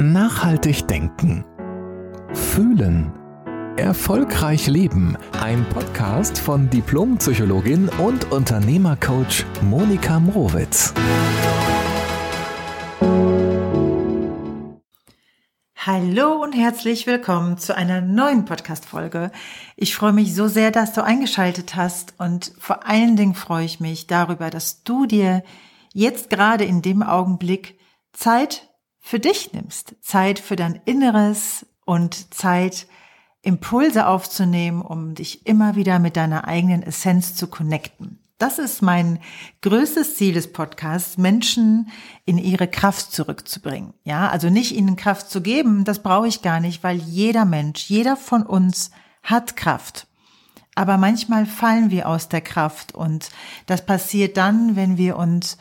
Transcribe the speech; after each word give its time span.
Nachhaltig 0.00 0.88
denken. 0.88 1.44
Fühlen. 2.32 3.12
Erfolgreich 3.76 4.66
leben. 4.66 5.16
Ein 5.40 5.64
Podcast 5.68 6.36
von 6.36 6.68
Diplompsychologin 6.68 7.88
und 8.00 8.32
Unternehmercoach 8.32 9.44
Monika 9.62 10.18
Mrowitz. 10.18 10.92
Hallo 15.76 16.42
und 16.42 16.54
herzlich 16.54 17.06
willkommen 17.06 17.58
zu 17.58 17.76
einer 17.76 18.00
neuen 18.00 18.46
Podcast-Folge. 18.46 19.30
Ich 19.76 19.94
freue 19.94 20.12
mich 20.12 20.34
so 20.34 20.48
sehr, 20.48 20.72
dass 20.72 20.92
du 20.92 21.04
eingeschaltet 21.04 21.76
hast 21.76 22.14
und 22.18 22.52
vor 22.58 22.88
allen 22.88 23.14
Dingen 23.14 23.36
freue 23.36 23.64
ich 23.64 23.78
mich 23.78 24.08
darüber, 24.08 24.50
dass 24.50 24.82
du 24.82 25.06
dir 25.06 25.44
jetzt 25.92 26.30
gerade 26.30 26.64
in 26.64 26.82
dem 26.82 27.04
Augenblick 27.04 27.78
Zeit 28.12 28.73
für 29.06 29.20
dich 29.20 29.52
nimmst, 29.52 29.96
Zeit 30.00 30.38
für 30.38 30.56
dein 30.56 30.80
Inneres 30.86 31.66
und 31.84 32.32
Zeit, 32.32 32.86
Impulse 33.42 34.06
aufzunehmen, 34.06 34.80
um 34.80 35.14
dich 35.14 35.46
immer 35.46 35.76
wieder 35.76 35.98
mit 35.98 36.16
deiner 36.16 36.48
eigenen 36.48 36.82
Essenz 36.82 37.34
zu 37.34 37.48
connecten. 37.48 38.18
Das 38.38 38.58
ist 38.58 38.80
mein 38.80 39.18
größtes 39.60 40.16
Ziel 40.16 40.32
des 40.32 40.50
Podcasts, 40.50 41.18
Menschen 41.18 41.90
in 42.24 42.38
ihre 42.38 42.66
Kraft 42.66 43.12
zurückzubringen. 43.12 43.92
Ja, 44.04 44.30
also 44.30 44.48
nicht 44.48 44.72
ihnen 44.72 44.96
Kraft 44.96 45.28
zu 45.28 45.42
geben, 45.42 45.84
das 45.84 46.02
brauche 46.02 46.26
ich 46.26 46.40
gar 46.40 46.60
nicht, 46.60 46.82
weil 46.82 46.96
jeder 46.96 47.44
Mensch, 47.44 47.90
jeder 47.90 48.16
von 48.16 48.42
uns 48.42 48.90
hat 49.22 49.54
Kraft. 49.54 50.06
Aber 50.74 50.96
manchmal 50.96 51.44
fallen 51.44 51.90
wir 51.90 52.08
aus 52.08 52.30
der 52.30 52.40
Kraft 52.40 52.94
und 52.94 53.28
das 53.66 53.84
passiert 53.84 54.38
dann, 54.38 54.76
wenn 54.76 54.96
wir 54.96 55.18
uns 55.18 55.58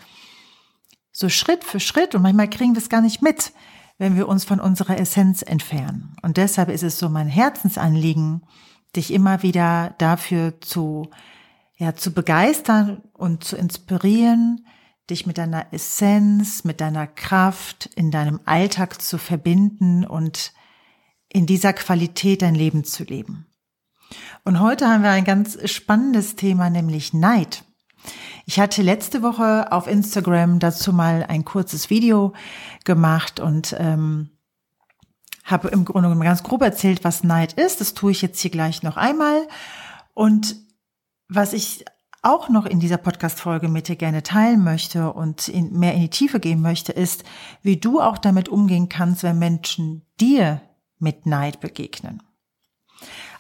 so 1.14 1.30
Schritt 1.30 1.64
für 1.64 1.80
Schritt 1.80 2.16
und 2.16 2.24
manchmal 2.24 2.50
kriegen 2.50 2.74
wir 2.74 2.82
es 2.82 2.90
gar 2.90 3.02
nicht 3.02 3.22
mit, 3.22 3.54
wenn 3.98 4.18
wir 4.18 4.28
uns 4.28 4.44
von 4.44 4.60
unserer 4.60 5.00
Essenz 5.00 5.44
entfernen. 5.44 6.18
Und 6.24 6.38
deshalb 6.38 6.70
ist 6.70 6.84
es 6.84 7.00
so 7.00 7.08
mein 7.08 7.28
Herzensanliegen, 7.28 8.42
dich 8.96 9.14
immer 9.14 9.44
wieder 9.44 9.96
dafür 10.00 10.60
zu, 10.60 11.10
ja, 11.78 11.96
zu 11.96 12.12
begeistern 12.12 13.04
und 13.14 13.44
zu 13.44 13.56
inspirieren, 13.56 14.66
dich 15.10 15.26
mit 15.26 15.38
deiner 15.38 15.72
Essenz, 15.72 16.64
mit 16.64 16.82
deiner 16.82 17.08
Kraft 17.08 17.90
in 17.96 18.10
deinem 18.10 18.40
Alltag 18.46 19.02
zu 19.02 19.18
verbinden 19.18 20.06
und 20.06 20.54
in 21.30 21.46
dieser 21.46 21.74
Qualität 21.74 22.42
dein 22.42 22.56
Leben 22.56 22.84
zu 22.84 23.04
leben. 23.04 23.48
Und 24.44 24.60
heute 24.60 24.88
haben 24.88 25.04
wir 25.04 25.12
ein 25.12 25.26
ganz 25.26 25.58
spannendes 25.70 26.36
Thema, 26.36 26.70
nämlich 26.70 27.14
Neid. 27.14 27.64
Ich 28.46 28.60
hatte 28.60 28.82
letzte 28.82 29.22
Woche 29.22 29.72
auf 29.72 29.88
Instagram 29.88 30.60
dazu 30.60 30.92
mal 30.92 31.26
ein 31.28 31.46
kurzes 31.46 31.90
Video 31.90 32.34
gemacht 32.84 33.40
und 33.40 33.76
ähm, 33.80 34.30
habe 35.44 35.70
im 35.70 35.86
Grunde 35.86 36.10
genommen 36.10 36.24
ganz 36.24 36.44
grob 36.44 36.62
erzählt, 36.62 37.04
was 37.04 37.24
Neid 37.24 37.54
ist. 37.54 37.80
Das 37.80 37.94
tue 37.94 38.12
ich 38.12 38.22
jetzt 38.22 38.40
hier 38.40 38.52
gleich 38.52 38.84
noch 38.84 38.98
einmal. 38.98 39.48
Und 40.14 40.58
was 41.30 41.54
ich 41.54 41.86
auch 42.22 42.50
noch 42.50 42.66
in 42.66 42.80
dieser 42.80 42.98
Podcast-Folge 42.98 43.68
mit 43.68 43.88
dir 43.88 43.98
gerne 43.98 44.24
teilen 44.24 44.64
möchte 44.64 45.12
und 45.12 45.48
in, 45.50 45.78
mehr 45.78 45.94
in 45.94 46.02
die 46.02 46.10
Tiefe 46.10 46.40
gehen 46.40 46.62
möchte, 46.62 46.94
ist, 46.94 47.24
wie 47.62 47.78
du 47.78 48.00
auch 48.00 48.18
damit 48.18 48.48
umgehen 48.50 48.88
kannst, 48.88 49.24
wenn 49.24 49.40
Menschen 49.40 50.06
dir 50.20 50.62
mit 51.00 51.26
Neid 51.26 51.60
begegnen. 51.60 52.24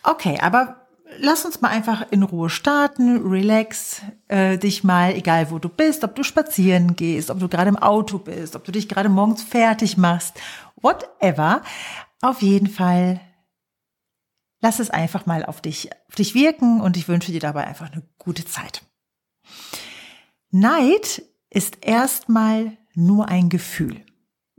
Okay, 0.03 0.37
aber 0.41 0.82
lass 1.19 1.45
uns 1.45 1.61
mal 1.61 1.69
einfach 1.69 2.11
in 2.11 2.23
Ruhe 2.23 2.49
starten, 2.49 3.27
relax 3.27 4.01
äh, 4.27 4.57
dich 4.57 4.83
mal, 4.83 5.13
egal 5.15 5.51
wo 5.51 5.59
du 5.59 5.69
bist, 5.69 6.03
ob 6.03 6.15
du 6.15 6.23
spazieren 6.23 6.95
gehst, 6.95 7.29
ob 7.29 7.39
du 7.39 7.47
gerade 7.47 7.69
im 7.69 7.77
Auto 7.77 8.17
bist, 8.17 8.55
ob 8.55 8.63
du 8.63 8.71
dich 8.71 8.89
gerade 8.89 9.09
morgens 9.09 9.43
fertig 9.43 9.97
machst, 9.97 10.39
whatever. 10.81 11.61
Auf 12.21 12.41
jeden 12.41 12.67
Fall 12.67 13.19
lass 14.63 14.79
es 14.79 14.89
einfach 14.89 15.25
mal 15.25 15.45
auf 15.45 15.61
dich, 15.61 15.89
auf 16.07 16.15
dich 16.15 16.33
wirken 16.33 16.81
und 16.81 16.97
ich 16.97 17.07
wünsche 17.07 17.31
dir 17.31 17.41
dabei 17.41 17.67
einfach 17.67 17.91
eine 17.91 18.03
gute 18.17 18.45
Zeit. 18.45 18.81
Neid 20.51 21.23
ist 21.49 21.85
erstmal 21.85 22.77
nur 22.95 23.27
ein 23.27 23.49
Gefühl. 23.49 24.05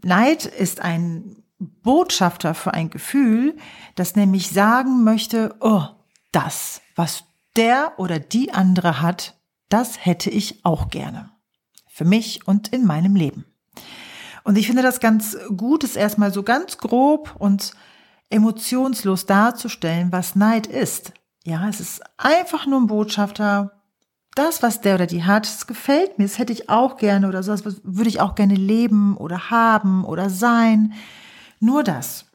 Neid 0.03 0.45
ist 0.45 0.81
ein 0.81 1.43
Botschafter 1.59 2.55
für 2.55 2.75
ein 2.75 2.91
Gefühl, 2.91 3.57
das 3.95 4.17
nämlich 4.17 4.51
sagen 4.51 5.05
möchte, 5.05 5.57
oh, 5.61 5.87
das, 6.35 6.81
was 6.97 7.25
der 7.57 7.93
oder 7.99 8.19
die 8.19 8.53
andere 8.53 9.01
hat, 9.01 9.35
das 9.69 10.05
hätte 10.05 10.31
ich 10.31 10.65
auch 10.65 10.89
gerne. 10.89 11.31
Für 11.89 12.05
mich 12.05 12.47
und 12.47 12.69
in 12.69 12.85
meinem 12.85 13.15
Leben. 13.15 13.45
Und 14.43 14.57
ich 14.57 14.67
finde 14.67 14.83
das 14.83 15.01
ganz 15.01 15.37
gut, 15.57 15.85
es 15.85 15.97
erstmal 15.97 16.33
so 16.33 16.43
ganz 16.43 16.79
grob 16.79 17.35
und 17.39 17.73
emotionslos 18.31 19.27
darzustellen, 19.27 20.13
was 20.13 20.35
Neid 20.35 20.67
ist. 20.67 21.13
Ja, 21.45 21.69
es 21.69 21.81
ist 21.81 22.03
einfach 22.17 22.67
nur 22.67 22.81
ein 22.81 22.87
Botschafter. 22.87 23.81
Das, 24.35 24.63
was 24.63 24.81
der 24.81 24.97
oder 24.97 25.07
die 25.07 25.23
hat, 25.23 25.47
das 25.47 25.67
gefällt 25.67 26.19
mir, 26.19 26.25
das 26.25 26.39
hätte 26.39 26.53
ich 26.53 26.69
auch 26.69 26.97
gerne 26.97 27.29
oder 27.29 27.45
so, 27.45 27.53
das 27.53 27.65
würde 27.85 28.09
ich 28.09 28.21
auch 28.21 28.35
gerne 28.35 28.57
leben 28.57 29.17
oder 29.17 29.51
haben 29.51 30.05
oder 30.05 30.29
sein. 30.29 30.93
Nur 31.61 31.85
das. 31.85 32.27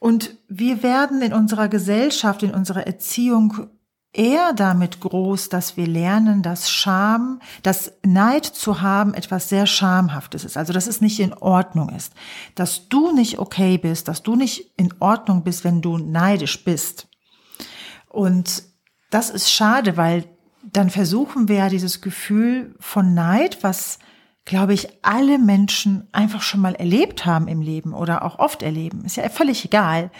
Und 0.00 0.34
wir 0.48 0.82
werden 0.82 1.22
in 1.22 1.32
unserer 1.32 1.68
Gesellschaft, 1.68 2.42
in 2.42 2.52
unserer 2.52 2.86
Erziehung 2.86 3.68
eher 4.12 4.54
damit 4.54 4.98
groß, 4.98 5.50
dass 5.50 5.76
wir 5.76 5.86
lernen, 5.86 6.42
dass 6.42 6.70
Scham, 6.70 7.40
dass 7.62 7.92
Neid 8.04 8.44
zu 8.44 8.80
haben 8.80 9.14
etwas 9.14 9.48
sehr 9.48 9.66
Schamhaftes 9.66 10.44
ist. 10.44 10.56
Also, 10.56 10.72
dass 10.72 10.88
es 10.88 11.00
nicht 11.00 11.20
in 11.20 11.34
Ordnung 11.34 11.90
ist. 11.90 12.14
Dass 12.54 12.88
du 12.88 13.12
nicht 13.12 13.38
okay 13.38 13.78
bist, 13.78 14.08
dass 14.08 14.22
du 14.22 14.34
nicht 14.34 14.72
in 14.76 14.92
Ordnung 14.98 15.44
bist, 15.44 15.64
wenn 15.64 15.82
du 15.82 15.98
neidisch 15.98 16.64
bist. 16.64 17.06
Und 18.08 18.64
das 19.10 19.30
ist 19.30 19.52
schade, 19.52 19.96
weil 19.98 20.24
dann 20.62 20.90
versuchen 20.90 21.48
wir 21.48 21.56
ja 21.56 21.68
dieses 21.68 22.00
Gefühl 22.00 22.74
von 22.80 23.14
Neid, 23.14 23.62
was 23.62 23.98
glaube 24.44 24.74
ich, 24.74 24.88
alle 25.02 25.38
Menschen 25.38 26.08
einfach 26.12 26.42
schon 26.42 26.60
mal 26.60 26.74
erlebt 26.74 27.26
haben 27.26 27.48
im 27.48 27.60
Leben 27.60 27.92
oder 27.94 28.24
auch 28.24 28.38
oft 28.38 28.62
erleben. 28.62 29.04
Ist 29.04 29.16
ja 29.16 29.28
völlig 29.28 29.64
egal. 29.64 30.10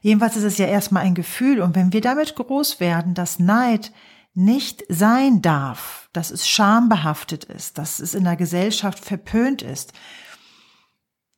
Jedenfalls 0.00 0.36
ist 0.36 0.44
es 0.44 0.58
ja 0.58 0.66
erstmal 0.66 1.04
ein 1.04 1.14
Gefühl. 1.14 1.60
Und 1.60 1.74
wenn 1.74 1.92
wir 1.92 2.00
damit 2.00 2.34
groß 2.34 2.78
werden, 2.78 3.14
dass 3.14 3.38
Neid 3.38 3.92
nicht 4.34 4.84
sein 4.88 5.42
darf, 5.42 6.08
dass 6.12 6.30
es 6.30 6.48
schambehaftet 6.48 7.44
ist, 7.44 7.78
dass 7.78 8.00
es 8.00 8.14
in 8.14 8.24
der 8.24 8.36
Gesellschaft 8.36 9.04
verpönt 9.04 9.62
ist, 9.62 9.92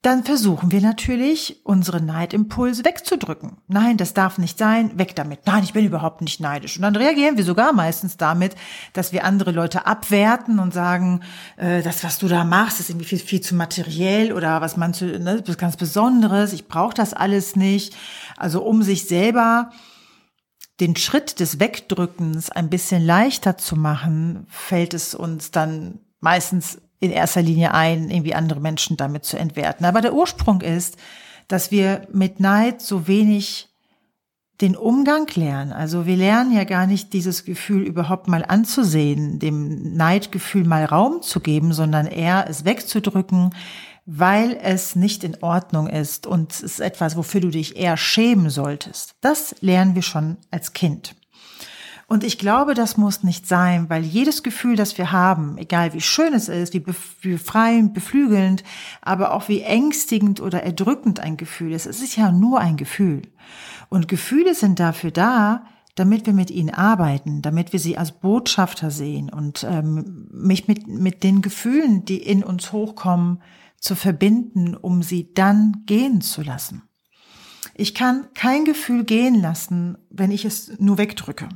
dann 0.07 0.23
versuchen 0.23 0.71
wir 0.71 0.81
natürlich, 0.81 1.63
unsere 1.65 2.01
Neidimpulse 2.01 2.85
wegzudrücken. 2.85 3.57
Nein, 3.67 3.97
das 3.97 4.15
darf 4.15 4.39
nicht 4.39 4.57
sein, 4.57 4.97
weg 4.97 5.17
damit. 5.17 5.41
Nein, 5.47 5.65
ich 5.65 5.73
bin 5.73 5.85
überhaupt 5.85 6.21
nicht 6.21 6.39
neidisch. 6.39 6.77
Und 6.77 6.83
dann 6.83 6.95
reagieren 6.95 7.37
wir 7.37 7.43
sogar 7.43 7.73
meistens 7.73 8.17
damit, 8.17 8.55
dass 8.93 9.13
wir 9.13 9.25
andere 9.25 9.51
Leute 9.51 9.85
abwerten 9.85 10.61
und 10.61 10.73
sagen, 10.73 11.23
äh, 11.57 11.83
das, 11.83 12.05
was 12.05 12.19
du 12.19 12.29
da 12.29 12.45
machst, 12.45 12.79
ist 12.79 12.89
irgendwie 12.89 13.07
viel, 13.07 13.19
viel 13.19 13.41
zu 13.41 13.57
materiell 13.57 14.33
oder 14.33 14.61
was 14.61 14.77
man 14.77 14.95
zu, 14.95 15.07
ne, 15.07 15.43
ganz 15.59 15.77
Besonderes, 15.77 16.53
ich 16.53 16.69
brauche 16.69 16.95
das 16.95 17.13
alles 17.13 17.57
nicht. 17.57 17.97
Also 18.37 18.63
um 18.63 18.85
sich 18.85 19.09
selber 19.09 19.73
den 20.79 20.95
Schritt 20.95 21.41
des 21.41 21.59
Wegdrückens 21.59 22.49
ein 22.51 22.71
bisschen 22.71 23.05
leichter 23.05 23.59
zu 23.59 23.75
machen, 23.75 24.47
fällt 24.51 24.95
es 24.95 25.17
uns 25.17 25.51
dann 25.51 25.99
meistens 26.21 26.79
in 27.01 27.11
erster 27.11 27.43
Linie 27.43 27.75
ein, 27.75 28.11
irgendwie 28.11 28.35
andere 28.35 28.61
Menschen 28.61 28.97
damit 28.97 29.25
zu 29.25 29.39
entwerten. 29.39 29.85
Aber 29.85 30.01
der 30.01 30.15
Ursprung 30.15 30.61
ist, 30.61 30.97
dass 31.49 31.71
wir 31.71 32.09
mit 32.13 32.41
Neid 32.41 32.81
so 32.81 33.07
wenig 33.07 33.69
den 34.61 34.75
Umgang 34.75 35.27
lernen. 35.35 35.73
Also 35.73 36.07
wir 36.07 36.17
lernen 36.17 36.53
ja 36.53 36.65
gar 36.65 36.87
nicht 36.87 37.13
dieses 37.13 37.45
Gefühl 37.45 37.83
überhaupt 37.83 38.27
mal 38.27 38.45
anzusehen, 38.45 39.39
dem 39.39 39.95
Neidgefühl 39.95 40.65
mal 40.65 40.85
Raum 40.87 41.21
zu 41.21 41.41
geben, 41.41 41.75
sondern 41.75 42.07
eher 42.07 42.47
es 42.49 42.65
wegzudrücken, 42.65 43.51
weil 44.07 44.57
es 44.63 44.97
nicht 44.97 45.25
in 45.25 45.43
Ordnung 45.43 45.89
ist 45.89 46.27
und 46.27 46.53
es 46.53 46.63
ist 46.63 46.81
etwas, 46.81 47.17
wofür 47.17 47.41
du 47.41 47.51
dich 47.51 47.77
eher 47.77 47.97
schämen 47.97 48.49
solltest. 48.49 49.17
Das 49.21 49.57
lernen 49.61 49.95
wir 49.95 50.03
schon 50.03 50.39
als 50.51 50.73
Kind. 50.73 51.17
Und 52.09 52.23
ich 52.23 52.39
glaube, 52.39 52.75
das 52.75 52.97
muss 52.97 53.25
nicht 53.25 53.49
sein, 53.49 53.91
weil 53.91 54.05
jedes 54.05 54.45
Gefühl, 54.45 54.77
das 54.77 54.97
wir 54.97 55.11
haben, 55.11 55.59
egal 55.59 55.93
wie 55.93 56.01
schön 56.01 56.35
es 56.35 56.49
ist, 56.49 56.73
wie 56.73 56.81
befreiend, 56.81 57.95
beflügelnd, 57.95 58.63
aber 59.03 59.33
auch 59.33 59.49
wie 59.49 59.63
ängstigend 59.63 60.41
oder 60.41 60.63
erdrückend 60.63 61.19
ein 61.19 61.37
Gefühl 61.37 61.73
ist, 61.73 61.87
es 61.87 62.01
ist 62.01 62.17
ja 62.17 62.31
nur 62.31 62.61
ein 62.61 62.77
Gefühl. 62.77 63.23
Und 63.89 64.07
Gefühle 64.07 64.55
sind 64.55 64.79
dafür 64.79 65.11
da, 65.11 65.65
damit 65.97 66.27
wir 66.27 66.33
mit 66.33 66.53
ihnen 66.53 66.71
arbeiten, 66.71 67.43
damit 67.43 67.73
wir 67.73 67.81
sie 67.81 67.99
als 67.99 68.13
Botschafter 68.13 68.93
sehen 68.93 69.29
und 69.29 69.67
ähm, 69.69 70.29
mich 70.31 70.69
mit, 70.69 70.87
mit 70.87 71.25
den 71.25 71.43
Gefühlen, 71.43 72.05
die 72.05 72.19
in 72.19 72.45
uns 72.45 72.71
hochkommen, 72.71 73.43
zu 73.79 73.95
verbinden, 73.95 74.77
um 74.77 75.03
sie 75.03 75.33
dann 75.35 75.83
gehen 75.87 76.21
zu 76.21 76.43
lassen. 76.43 76.83
Ich 77.75 77.95
kann 77.95 78.29
kein 78.35 78.65
Gefühl 78.65 79.05
gehen 79.05 79.41
lassen, 79.41 79.99
wenn 80.09 80.31
ich 80.31 80.45
es 80.45 80.79
nur 80.79 80.99
wegdrücke. 80.99 81.49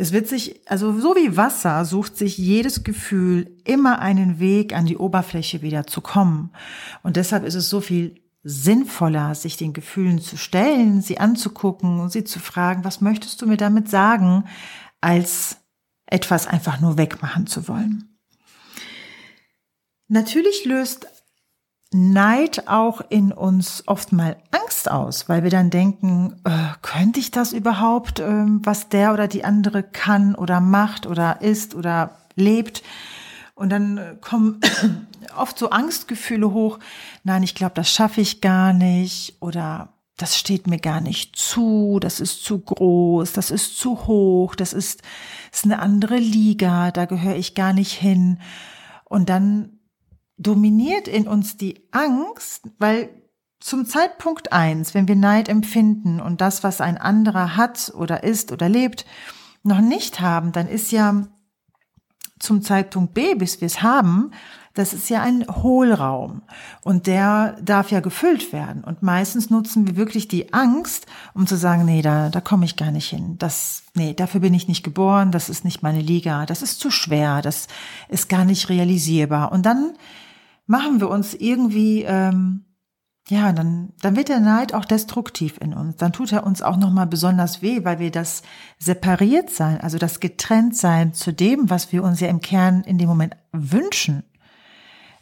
Es 0.00 0.12
wird 0.12 0.28
sich, 0.28 0.60
also 0.70 0.96
so 1.00 1.16
wie 1.16 1.36
Wasser 1.36 1.84
sucht 1.84 2.16
sich 2.16 2.38
jedes 2.38 2.84
Gefühl 2.84 3.56
immer 3.64 3.98
einen 3.98 4.38
Weg 4.38 4.72
an 4.72 4.86
die 4.86 4.96
Oberfläche 4.96 5.60
wieder 5.60 5.88
zu 5.88 6.00
kommen. 6.00 6.52
Und 7.02 7.16
deshalb 7.16 7.44
ist 7.44 7.56
es 7.56 7.68
so 7.68 7.80
viel 7.80 8.22
sinnvoller, 8.44 9.34
sich 9.34 9.56
den 9.56 9.72
Gefühlen 9.72 10.20
zu 10.20 10.36
stellen, 10.36 11.02
sie 11.02 11.18
anzugucken 11.18 11.98
und 11.98 12.12
sie 12.12 12.22
zu 12.22 12.38
fragen, 12.38 12.84
was 12.84 13.00
möchtest 13.00 13.42
du 13.42 13.48
mir 13.48 13.56
damit 13.56 13.88
sagen, 13.88 14.44
als 15.00 15.56
etwas 16.06 16.46
einfach 16.46 16.80
nur 16.80 16.96
wegmachen 16.96 17.48
zu 17.48 17.66
wollen. 17.66 18.16
Natürlich 20.06 20.64
löst 20.64 21.08
Neid 21.90 22.68
auch 22.68 23.00
in 23.08 23.32
uns 23.32 23.82
oft 23.86 24.12
mal 24.12 24.36
Angst 24.50 24.90
aus, 24.90 25.28
weil 25.28 25.42
wir 25.42 25.50
dann 25.50 25.70
denken, 25.70 26.34
äh, 26.44 26.50
könnte 26.82 27.18
ich 27.18 27.30
das 27.30 27.52
überhaupt, 27.52 28.20
äh, 28.20 28.44
was 28.46 28.90
der 28.90 29.14
oder 29.14 29.26
die 29.26 29.44
andere 29.44 29.82
kann 29.82 30.34
oder 30.34 30.60
macht 30.60 31.06
oder 31.06 31.40
ist 31.40 31.74
oder 31.74 32.18
lebt? 32.34 32.82
Und 33.54 33.70
dann 33.70 33.96
äh, 33.96 34.16
kommen 34.20 34.60
oft 35.36 35.58
so 35.58 35.70
Angstgefühle 35.70 36.52
hoch. 36.52 36.78
Nein, 37.24 37.42
ich 37.42 37.54
glaube, 37.54 37.74
das 37.74 37.90
schaffe 37.90 38.20
ich 38.20 38.42
gar 38.42 38.74
nicht 38.74 39.36
oder 39.40 39.88
das 40.18 40.36
steht 40.36 40.66
mir 40.66 40.78
gar 40.78 41.00
nicht 41.00 41.36
zu, 41.36 41.98
das 42.00 42.20
ist 42.20 42.44
zu 42.44 42.58
groß, 42.58 43.32
das 43.32 43.50
ist 43.50 43.78
zu 43.78 44.06
hoch, 44.06 44.56
das 44.56 44.72
ist, 44.72 45.02
ist 45.52 45.64
eine 45.64 45.78
andere 45.78 46.16
Liga, 46.16 46.90
da 46.90 47.06
gehöre 47.06 47.36
ich 47.36 47.54
gar 47.54 47.72
nicht 47.72 47.92
hin. 47.92 48.40
Und 49.04 49.30
dann 49.30 49.77
dominiert 50.38 51.08
in 51.08 51.28
uns 51.28 51.56
die 51.56 51.88
Angst, 51.90 52.70
weil 52.78 53.10
zum 53.60 53.86
Zeitpunkt 53.86 54.52
eins, 54.52 54.94
wenn 54.94 55.08
wir 55.08 55.16
Neid 55.16 55.48
empfinden 55.48 56.20
und 56.20 56.40
das, 56.40 56.62
was 56.62 56.80
ein 56.80 56.96
anderer 56.96 57.56
hat 57.56 57.92
oder 57.94 58.22
ist 58.22 58.52
oder 58.52 58.68
lebt, 58.68 59.04
noch 59.64 59.80
nicht 59.80 60.20
haben, 60.20 60.52
dann 60.52 60.68
ist 60.68 60.92
ja 60.92 61.26
zum 62.38 62.62
Zeitpunkt 62.62 63.14
B, 63.14 63.34
bis 63.34 63.60
wir 63.60 63.66
es 63.66 63.82
haben, 63.82 64.30
das 64.74 64.92
ist 64.92 65.10
ja 65.10 65.22
ein 65.22 65.44
Hohlraum 65.48 66.42
und 66.82 67.08
der 67.08 67.56
darf 67.60 67.90
ja 67.90 67.98
gefüllt 67.98 68.52
werden. 68.52 68.84
Und 68.84 69.02
meistens 69.02 69.50
nutzen 69.50 69.88
wir 69.88 69.96
wirklich 69.96 70.28
die 70.28 70.52
Angst, 70.52 71.06
um 71.34 71.48
zu 71.48 71.56
sagen, 71.56 71.84
nee, 71.84 72.00
da, 72.00 72.28
da 72.28 72.40
komme 72.40 72.64
ich 72.64 72.76
gar 72.76 72.92
nicht 72.92 73.08
hin. 73.08 73.34
Das, 73.38 73.82
nee, 73.94 74.14
dafür 74.14 74.38
bin 74.38 74.54
ich 74.54 74.68
nicht 74.68 74.84
geboren, 74.84 75.32
das 75.32 75.48
ist 75.48 75.64
nicht 75.64 75.82
meine 75.82 76.00
Liga, 76.00 76.46
das 76.46 76.62
ist 76.62 76.78
zu 76.78 76.92
schwer, 76.92 77.42
das 77.42 77.66
ist 78.08 78.28
gar 78.28 78.44
nicht 78.44 78.68
realisierbar. 78.68 79.50
Und 79.50 79.66
dann 79.66 79.94
machen 80.68 81.00
wir 81.00 81.10
uns 81.10 81.34
irgendwie 81.34 82.04
ähm, 82.04 82.64
ja, 83.30 83.52
dann, 83.52 83.92
dann 84.00 84.16
wird 84.16 84.30
der 84.30 84.40
Neid 84.40 84.72
auch 84.72 84.86
destruktiv 84.86 85.58
in 85.60 85.74
uns. 85.74 85.96
Dann 85.96 86.12
tut 86.12 86.32
er 86.32 86.46
uns 86.46 86.62
auch 86.62 86.78
nochmal 86.78 87.06
besonders 87.06 87.60
weh, 87.60 87.84
weil 87.84 87.98
wir 87.98 88.10
das 88.10 88.42
separiert 88.78 89.50
sein, 89.50 89.80
also 89.80 89.98
das 89.98 90.20
getrennt 90.20 90.74
sein 90.74 91.12
zu 91.12 91.32
dem, 91.32 91.68
was 91.68 91.92
wir 91.92 92.02
uns 92.02 92.20
ja 92.20 92.28
im 92.28 92.40
Kern 92.40 92.82
in 92.84 92.96
dem 92.96 93.08
Moment 93.08 93.36
wünschen. 93.52 94.22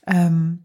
Ähm, 0.07 0.65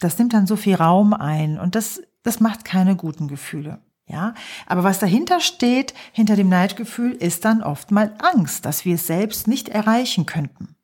das 0.00 0.18
nimmt 0.18 0.32
dann 0.32 0.46
so 0.46 0.56
viel 0.56 0.76
Raum 0.76 1.12
ein 1.12 1.58
und 1.58 1.74
das, 1.74 2.00
das 2.22 2.40
macht 2.40 2.64
keine 2.64 2.96
guten 2.96 3.28
Gefühle. 3.28 3.80
Ja, 4.06 4.32
aber 4.66 4.84
was 4.84 4.98
dahinter 4.98 5.40
steht, 5.40 5.92
hinter 6.12 6.34
dem 6.34 6.48
Neidgefühl, 6.48 7.12
ist 7.12 7.44
dann 7.44 7.62
oft 7.62 7.90
mal 7.90 8.14
Angst, 8.34 8.64
dass 8.64 8.86
wir 8.86 8.94
es 8.94 9.06
selbst 9.06 9.46
nicht 9.46 9.68
erreichen 9.68 10.24
könnten. 10.24 10.77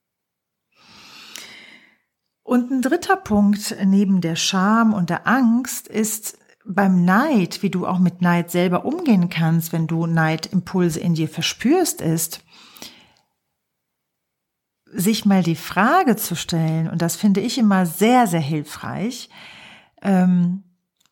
Und 2.45 2.71
ein 2.71 2.83
dritter 2.83 3.17
Punkt 3.17 3.75
neben 3.85 4.21
der 4.21 4.37
Scham 4.37 4.93
und 4.93 5.09
der 5.09 5.27
Angst 5.27 5.89
ist 5.89 6.39
beim 6.65 7.05
Neid, 7.05 7.63
wie 7.63 7.71
du 7.71 7.87
auch 7.87 7.99
mit 7.99 8.21
Neid 8.21 8.51
selber 8.51 8.85
umgehen 8.85 9.31
kannst, 9.31 9.73
wenn 9.73 9.87
du 9.87 10.07
Neidimpulse 10.07 11.01
in 11.01 11.15
dir 11.15 11.29
verspürst, 11.29 12.03
ist, 12.03 12.43
sich 14.87 15.25
mal 15.25 15.43
die 15.43 15.57
Frage 15.57 16.17
zu 16.17 16.37
stellen, 16.37 16.89
und 16.89 17.03
das 17.03 17.17
finde 17.17 17.41
ich 17.41 17.59
immer 17.59 17.87
sehr, 17.87 18.27
sehr 18.27 18.41
hilfreich, 18.41 19.31
ähm, 20.03 20.63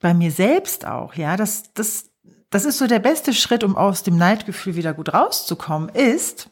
bei 0.00 0.14
mir 0.14 0.30
selbst 0.30 0.86
auch, 0.86 1.14
ja, 1.14 1.36
das, 1.36 1.72
das, 1.72 2.10
das 2.50 2.66
ist 2.66 2.78
so 2.78 2.86
der 2.86 2.98
beste 2.98 3.32
Schritt, 3.32 3.64
um 3.64 3.76
aus 3.76 4.02
dem 4.02 4.16
Neidgefühl 4.16 4.76
wieder 4.76 4.92
gut 4.92 5.14
rauszukommen, 5.14 5.88
ist, 5.88 6.50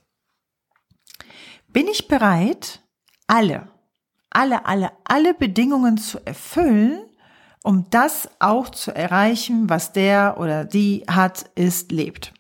bin 1.69 1.87
ich 1.87 2.09
bereit, 2.09 2.83
alle, 3.27 3.69
alle, 4.31 4.67
alle, 4.67 4.93
alle 5.05 5.35
Bedingungen 5.35 5.99
zu 5.99 6.19
erfüllen, 6.25 7.01
um 7.63 7.87
das 7.91 8.29
auch 8.39 8.71
zu 8.71 8.95
erreichen, 8.95 9.69
was 9.69 9.93
der 9.93 10.37
oder 10.39 10.65
die 10.65 11.05
hat, 11.09 11.51
ist, 11.55 11.93
lebt. 11.93 12.33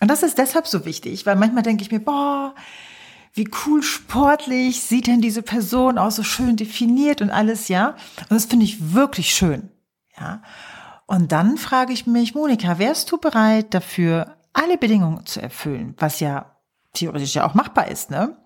Und 0.00 0.08
das 0.10 0.22
ist 0.22 0.38
deshalb 0.38 0.66
so 0.66 0.84
wichtig, 0.84 1.26
weil 1.26 1.36
manchmal 1.36 1.62
denke 1.62 1.82
ich 1.82 1.90
mir, 1.90 2.00
boah, 2.00 2.54
wie 3.32 3.48
cool 3.66 3.82
sportlich 3.82 4.80
sieht 4.80 5.06
denn 5.06 5.20
diese 5.20 5.42
Person 5.42 5.98
aus, 5.98 6.16
so 6.16 6.22
schön 6.22 6.56
definiert 6.56 7.20
und 7.20 7.30
alles, 7.30 7.68
ja. 7.68 7.90
Und 8.20 8.32
das 8.32 8.46
finde 8.46 8.64
ich 8.64 8.94
wirklich 8.94 9.34
schön, 9.34 9.70
ja. 10.18 10.42
Und 11.06 11.32
dann 11.32 11.56
frage 11.56 11.92
ich 11.92 12.06
mich, 12.06 12.34
Monika, 12.34 12.78
wärst 12.78 13.12
du 13.12 13.18
bereit 13.18 13.74
dafür, 13.74 14.36
alle 14.52 14.78
Bedingungen 14.78 15.24
zu 15.26 15.40
erfüllen, 15.40 15.94
was 15.98 16.20
ja 16.20 16.56
theoretisch 16.94 17.34
ja 17.34 17.46
auch 17.46 17.54
machbar 17.54 17.88
ist, 17.88 18.10
ne? 18.10 18.36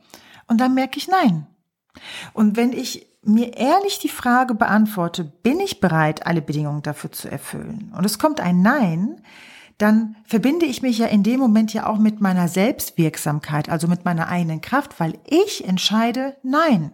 Und 0.48 0.60
dann 0.60 0.74
merke 0.74 0.98
ich, 0.98 1.06
nein, 1.06 1.46
und 2.32 2.56
wenn 2.56 2.72
ich 2.72 3.06
mir 3.22 3.56
ehrlich 3.56 3.98
die 3.98 4.08
Frage 4.08 4.54
beantworte, 4.54 5.24
bin 5.24 5.60
ich 5.60 5.80
bereit, 5.80 6.26
alle 6.26 6.42
Bedingungen 6.42 6.82
dafür 6.82 7.12
zu 7.12 7.30
erfüllen? 7.30 7.92
Und 7.96 8.04
es 8.04 8.18
kommt 8.18 8.40
ein 8.40 8.62
Nein, 8.62 9.20
dann 9.78 10.16
verbinde 10.24 10.66
ich 10.66 10.82
mich 10.82 10.98
ja 10.98 11.06
in 11.06 11.22
dem 11.22 11.40
Moment 11.40 11.72
ja 11.72 11.86
auch 11.86 11.98
mit 11.98 12.20
meiner 12.20 12.48
Selbstwirksamkeit, 12.48 13.68
also 13.68 13.88
mit 13.88 14.04
meiner 14.04 14.28
eigenen 14.28 14.60
Kraft, 14.60 15.00
weil 15.00 15.18
ich 15.26 15.66
entscheide 15.66 16.36
Nein. 16.42 16.92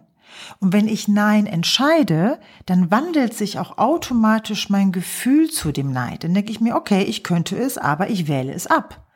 Und 0.59 0.73
wenn 0.73 0.87
ich 0.87 1.07
Nein 1.07 1.47
entscheide, 1.47 2.39
dann 2.65 2.91
wandelt 2.91 3.33
sich 3.33 3.59
auch 3.59 3.77
automatisch 3.77 4.69
mein 4.69 4.91
Gefühl 4.91 5.49
zu 5.49 5.71
dem 5.71 5.91
Nein. 5.91 6.17
Dann 6.19 6.33
denke 6.33 6.51
ich 6.51 6.61
mir, 6.61 6.75
okay, 6.75 7.03
ich 7.03 7.23
könnte 7.23 7.57
es, 7.57 7.77
aber 7.77 8.09
ich 8.09 8.27
wähle 8.27 8.53
es 8.53 8.67
ab. 8.67 9.06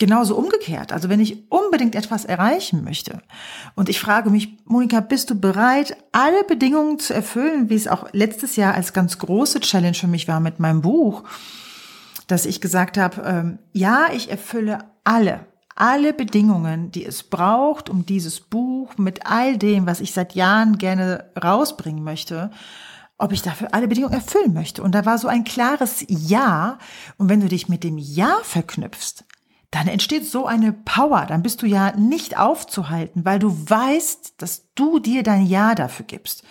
Genauso 0.00 0.34
umgekehrt. 0.34 0.92
Also 0.92 1.10
wenn 1.10 1.20
ich 1.20 1.44
unbedingt 1.50 1.94
etwas 1.94 2.24
erreichen 2.24 2.82
möchte 2.84 3.20
und 3.74 3.90
ich 3.90 4.00
frage 4.00 4.30
mich, 4.30 4.56
Monika, 4.64 5.00
bist 5.00 5.28
du 5.28 5.38
bereit, 5.38 5.94
alle 6.10 6.42
Bedingungen 6.44 6.98
zu 6.98 7.12
erfüllen, 7.12 7.68
wie 7.68 7.74
es 7.74 7.86
auch 7.86 8.08
letztes 8.12 8.56
Jahr 8.56 8.72
als 8.72 8.94
ganz 8.94 9.18
große 9.18 9.60
Challenge 9.60 9.92
für 9.92 10.06
mich 10.06 10.26
war 10.26 10.40
mit 10.40 10.58
meinem 10.58 10.80
Buch, 10.80 11.24
dass 12.28 12.46
ich 12.46 12.62
gesagt 12.62 12.96
habe, 12.96 13.20
ähm, 13.26 13.58
ja, 13.74 14.06
ich 14.10 14.30
erfülle 14.30 14.78
alle, 15.04 15.40
alle 15.76 16.14
Bedingungen, 16.14 16.90
die 16.90 17.04
es 17.04 17.22
braucht, 17.22 17.90
um 17.90 18.06
dieses 18.06 18.40
Buch 18.40 18.96
mit 18.96 19.26
all 19.26 19.58
dem, 19.58 19.86
was 19.86 20.00
ich 20.00 20.14
seit 20.14 20.34
Jahren 20.34 20.78
gerne 20.78 21.30
rausbringen 21.44 22.02
möchte, 22.02 22.50
ob 23.18 23.32
ich 23.32 23.42
dafür 23.42 23.74
alle 23.74 23.86
Bedingungen 23.86 24.14
erfüllen 24.14 24.54
möchte. 24.54 24.82
Und 24.82 24.94
da 24.94 25.04
war 25.04 25.18
so 25.18 25.28
ein 25.28 25.44
klares 25.44 26.02
Ja. 26.08 26.78
Und 27.18 27.28
wenn 27.28 27.42
du 27.42 27.48
dich 27.48 27.68
mit 27.68 27.84
dem 27.84 27.98
Ja 27.98 28.38
verknüpfst, 28.44 29.24
dann 29.70 29.86
entsteht 29.86 30.26
so 30.26 30.46
eine 30.46 30.72
Power, 30.72 31.26
dann 31.26 31.42
bist 31.42 31.62
du 31.62 31.66
ja 31.66 31.96
nicht 31.96 32.36
aufzuhalten, 32.36 33.24
weil 33.24 33.38
du 33.38 33.50
weißt, 33.50 34.34
dass 34.38 34.66
du 34.74 34.98
dir 34.98 35.22
dein 35.22 35.46
Ja 35.46 35.76
dafür 35.76 36.06
gibst. 36.06 36.42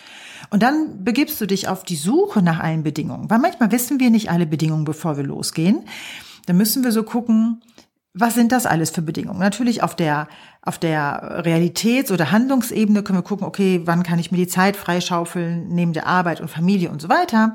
Und 0.48 0.62
dann 0.62 1.04
begibst 1.04 1.38
du 1.40 1.46
dich 1.46 1.68
auf 1.68 1.84
die 1.84 1.96
Suche 1.96 2.40
nach 2.40 2.60
allen 2.60 2.82
Bedingungen, 2.82 3.28
weil 3.28 3.38
manchmal 3.38 3.72
wissen 3.72 4.00
wir 4.00 4.10
nicht 4.10 4.30
alle 4.30 4.46
Bedingungen, 4.46 4.84
bevor 4.84 5.18
wir 5.18 5.24
losgehen. 5.24 5.82
Dann 6.46 6.56
müssen 6.56 6.82
wir 6.82 6.92
so 6.92 7.02
gucken, 7.02 7.62
was 8.14 8.34
sind 8.34 8.52
das 8.52 8.66
alles 8.66 8.90
für 8.90 9.02
Bedingungen? 9.02 9.38
Natürlich 9.38 9.82
auf 9.82 9.94
der, 9.94 10.26
auf 10.62 10.78
der 10.78 11.44
Realitäts- 11.44 12.10
oder 12.10 12.32
Handlungsebene 12.32 13.02
können 13.02 13.18
wir 13.18 13.22
gucken, 13.22 13.46
okay, 13.46 13.82
wann 13.84 14.02
kann 14.02 14.18
ich 14.18 14.32
mir 14.32 14.38
die 14.38 14.48
Zeit 14.48 14.76
freischaufeln 14.76 15.68
neben 15.68 15.92
der 15.92 16.06
Arbeit 16.06 16.40
und 16.40 16.48
Familie 16.48 16.90
und 16.90 17.00
so 17.00 17.08
weiter. 17.08 17.54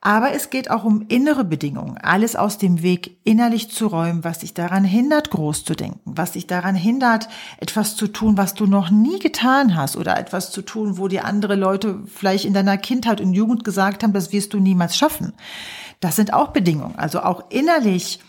Aber 0.00 0.32
es 0.32 0.50
geht 0.50 0.70
auch 0.70 0.84
um 0.84 1.06
innere 1.08 1.44
Bedingungen, 1.44 1.98
alles 1.98 2.36
aus 2.36 2.56
dem 2.56 2.82
Weg 2.82 3.18
innerlich 3.24 3.68
zu 3.68 3.88
räumen, 3.88 4.22
was 4.22 4.38
dich 4.38 4.54
daran 4.54 4.84
hindert, 4.84 5.30
groß 5.30 5.64
zu 5.64 5.74
denken, 5.74 6.00
was 6.04 6.32
dich 6.32 6.46
daran 6.46 6.76
hindert, 6.76 7.28
etwas 7.58 7.96
zu 7.96 8.06
tun, 8.06 8.36
was 8.36 8.54
du 8.54 8.66
noch 8.66 8.90
nie 8.90 9.18
getan 9.18 9.74
hast 9.74 9.96
oder 9.96 10.16
etwas 10.16 10.52
zu 10.52 10.62
tun, 10.62 10.98
wo 10.98 11.08
dir 11.08 11.24
andere 11.24 11.56
Leute 11.56 12.00
vielleicht 12.06 12.44
in 12.44 12.54
deiner 12.54 12.78
Kindheit 12.78 13.20
und 13.20 13.32
Jugend 13.32 13.64
gesagt 13.64 14.04
haben, 14.04 14.12
das 14.12 14.30
wirst 14.30 14.54
du 14.54 14.60
niemals 14.60 14.96
schaffen. 14.96 15.32
Das 15.98 16.14
sind 16.14 16.32
auch 16.32 16.48
Bedingungen, 16.48 16.96
also 16.96 17.22
auch 17.22 17.50
innerlich 17.50 18.20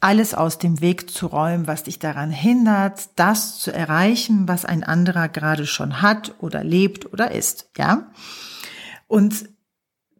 alles 0.00 0.34
aus 0.34 0.58
dem 0.58 0.80
Weg 0.80 1.08
zu 1.08 1.26
räumen, 1.26 1.68
was 1.68 1.84
dich 1.84 2.00
daran 2.00 2.30
hindert, 2.30 3.10
das 3.14 3.58
zu 3.58 3.72
erreichen, 3.72 4.48
was 4.48 4.64
ein 4.64 4.82
anderer 4.82 5.28
gerade 5.28 5.66
schon 5.66 6.02
hat 6.02 6.34
oder 6.40 6.64
lebt 6.64 7.12
oder 7.12 7.30
ist, 7.30 7.70
ja? 7.78 8.08
Und 9.08 9.48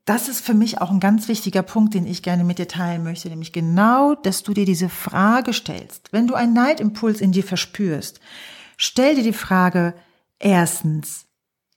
das 0.06 0.28
ist 0.28 0.40
für 0.40 0.54
mich 0.54 0.80
auch 0.80 0.90
ein 0.90 1.00
ganz 1.00 1.26
wichtiger 1.26 1.62
Punkt, 1.62 1.92
den 1.92 2.06
ich 2.06 2.22
gerne 2.22 2.44
mit 2.44 2.58
dir 2.58 2.68
teilen 2.68 3.02
möchte, 3.02 3.28
nämlich 3.28 3.52
genau, 3.52 4.14
dass 4.14 4.44
du 4.44 4.54
dir 4.54 4.64
diese 4.64 4.88
Frage 4.88 5.52
stellst. 5.52 6.12
Wenn 6.12 6.28
du 6.28 6.34
einen 6.34 6.54
Neidimpuls 6.54 7.20
in 7.20 7.32
dir 7.32 7.42
verspürst, 7.42 8.20
stell 8.76 9.16
dir 9.16 9.24
die 9.24 9.32
Frage, 9.32 9.94
erstens, 10.38 11.26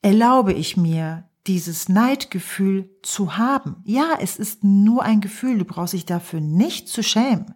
erlaube 0.03 0.53
ich 0.53 0.77
mir, 0.77 1.25
dieses 1.47 1.89
Neidgefühl 1.89 2.91
zu 3.01 3.37
haben? 3.37 3.77
Ja, 3.83 4.13
es 4.21 4.37
ist 4.37 4.63
nur 4.63 5.01
ein 5.01 5.21
Gefühl, 5.21 5.57
du 5.57 5.65
brauchst 5.65 5.93
dich 5.93 6.05
dafür 6.05 6.39
nicht 6.39 6.87
zu 6.87 7.01
schämen. 7.01 7.55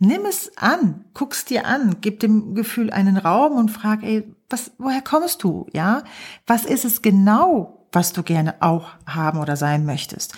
Nimm 0.00 0.24
es 0.24 0.56
an, 0.56 1.04
guck's 1.14 1.44
dir 1.44 1.66
an, 1.66 1.98
gib 2.00 2.18
dem 2.18 2.54
Gefühl 2.56 2.90
einen 2.90 3.16
Raum 3.16 3.52
und 3.52 3.70
frag, 3.70 4.02
ey, 4.02 4.34
was, 4.48 4.72
woher 4.78 5.02
kommst 5.02 5.44
du? 5.44 5.66
Ja? 5.72 6.02
Was 6.46 6.64
ist 6.64 6.84
es 6.84 7.00
genau, 7.02 7.79
was 7.92 8.12
du 8.12 8.22
gerne 8.22 8.54
auch 8.60 8.88
haben 9.06 9.38
oder 9.40 9.56
sein 9.56 9.84
möchtest. 9.84 10.34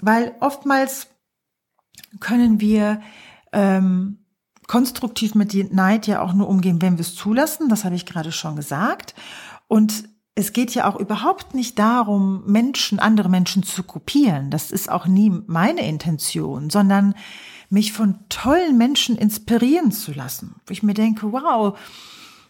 weil 0.00 0.34
oftmals 0.40 1.06
können 2.20 2.60
wir 2.60 3.00
ähm, 3.52 4.24
konstruktiv 4.66 5.34
mit 5.34 5.54
Neid 5.72 6.06
ja 6.06 6.20
auch 6.20 6.32
nur 6.32 6.48
umgehen, 6.48 6.82
wenn 6.82 6.98
wir 6.98 7.02
es 7.02 7.14
zulassen. 7.14 7.68
Das 7.68 7.84
habe 7.84 7.94
ich 7.94 8.06
gerade 8.06 8.32
schon 8.32 8.56
gesagt. 8.56 9.14
Und 9.68 10.08
es 10.34 10.52
geht 10.52 10.74
ja 10.74 10.88
auch 10.88 10.96
überhaupt 10.96 11.54
nicht 11.54 11.78
darum, 11.78 12.42
Menschen, 12.46 12.98
andere 12.98 13.28
Menschen 13.28 13.62
zu 13.62 13.84
kopieren. 13.84 14.50
Das 14.50 14.70
ist 14.70 14.90
auch 14.90 15.06
nie 15.06 15.30
meine 15.46 15.86
Intention, 15.86 16.70
sondern 16.70 17.14
mich 17.70 17.92
von 17.92 18.18
tollen 18.28 18.76
Menschen 18.76 19.16
inspirieren 19.16 19.92
zu 19.92 20.12
lassen. 20.12 20.56
Wo 20.66 20.72
ich 20.72 20.82
mir 20.82 20.94
denke, 20.94 21.32
wow, 21.32 21.78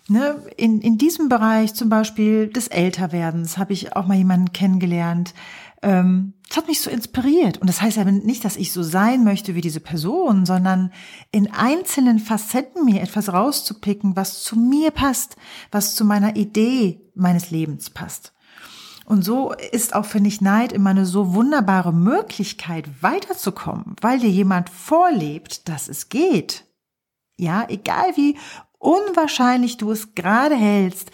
ne, 0.09 0.43
in, 0.57 0.81
in 0.81 0.99
diesem 0.99 1.29
Bereich 1.29 1.75
zum 1.75 1.89
Beispiel 1.89 2.49
des 2.49 2.69
Älterwerdens 2.69 3.59
habe 3.59 3.73
ich 3.73 3.97
auch 3.97 4.07
mal 4.07 4.17
jemanden 4.17 4.53
kennengelernt, 4.53 5.35
ähm, 5.83 6.33
das 6.49 6.59
hat 6.59 6.69
mich 6.69 6.81
so 6.81 6.91
inspiriert. 6.91 7.59
Und 7.59 7.69
das 7.69 7.83
heißt 7.83 7.99
aber 7.99 8.11
nicht, 8.11 8.45
dass 8.45 8.57
ich 8.57 8.73
so 8.73 8.83
sein 8.83 9.25
möchte 9.25 9.55
wie 9.55 9.61
diese 9.61 9.81
Person, 9.81 10.47
sondern 10.47 10.93
in 11.31 11.53
einzelnen 11.53 12.19
Facetten 12.19 12.85
mir 12.85 13.03
etwas 13.03 13.33
rauszupicken, 13.33 14.17
was 14.17 14.43
zu 14.43 14.57
mir 14.57 14.91
passt, 14.91 15.37
was 15.71 15.95
zu 15.95 16.05
meiner 16.05 16.37
Idee 16.37 17.01
meines 17.15 17.51
Lebens 17.51 17.91
passt. 17.91 18.33
Und 19.05 19.23
so 19.23 19.53
ist 19.53 19.95
auch, 19.95 20.07
finde 20.07 20.29
ich, 20.29 20.41
Neid 20.41 20.73
immer 20.73 20.91
eine 20.91 21.05
so 21.05 21.35
wunderbare 21.35 21.93
Möglichkeit, 21.93 23.03
weiterzukommen, 23.03 23.97
weil 24.01 24.19
dir 24.19 24.31
jemand 24.31 24.71
vorlebt, 24.71 25.69
dass 25.69 25.89
es 25.89 26.09
geht. 26.09 26.65
Ja, 27.37 27.67
egal 27.69 28.17
wie 28.17 28.39
unwahrscheinlich 28.85 29.79
du 29.79 29.91
es 29.91 30.15
gerade 30.15 30.55
hältst, 30.55 31.11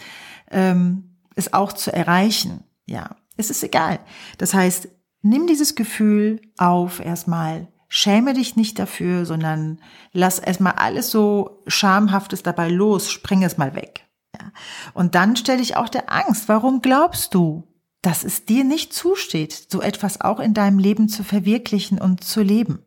ähm, 0.51 1.17
es 1.37 1.53
auch 1.53 1.73
zu 1.73 1.93
erreichen. 1.93 2.65
Ja, 2.87 3.17
es 3.37 3.51
ist 3.51 3.63
egal. 3.63 4.01
Das 4.39 4.53
heißt, 4.53 4.89
nimm 5.23 5.47
dieses 5.47 5.75
Gefühl 5.75 6.41
auf 6.59 7.01
erstmal. 7.01 7.69
Schäme 7.89 8.35
dich 8.35 8.55
nicht 8.55 8.79
dafür, 8.79 9.27
sondern 9.27 9.81
lass 10.13 10.39
erstmal 10.39 10.75
alles 10.75 11.11
so 11.11 11.63
Schamhaftes 11.67 12.43
dabei 12.43 12.69
los, 12.69 13.11
spring 13.11 13.43
es 13.43 13.59
mal 13.59 13.75
weg. 13.75 14.07
Ja. 14.39 14.53
Und 14.95 15.15
dann 15.15 15.35
stell 15.37 15.59
dich 15.59 15.77
auch 15.77 15.89
der 15.89 16.13
Angst. 16.13 16.49
Warum 16.49 16.83
glaubst 16.83 17.35
du, 17.35 17.67
dass 18.03 18.23
es 18.25 18.45
dir 18.45 18.65
nicht 18.65 18.93
zusteht, 18.93 19.67
so 19.71 19.81
etwas 19.81 20.21
auch 20.21 20.39
in 20.39 20.55
deinem 20.55 20.79
Leben 20.79 21.09
zu 21.09 21.25
verwirklichen 21.25 22.01
und 22.01 22.23
zu 22.23 22.43
leben? 22.43 22.85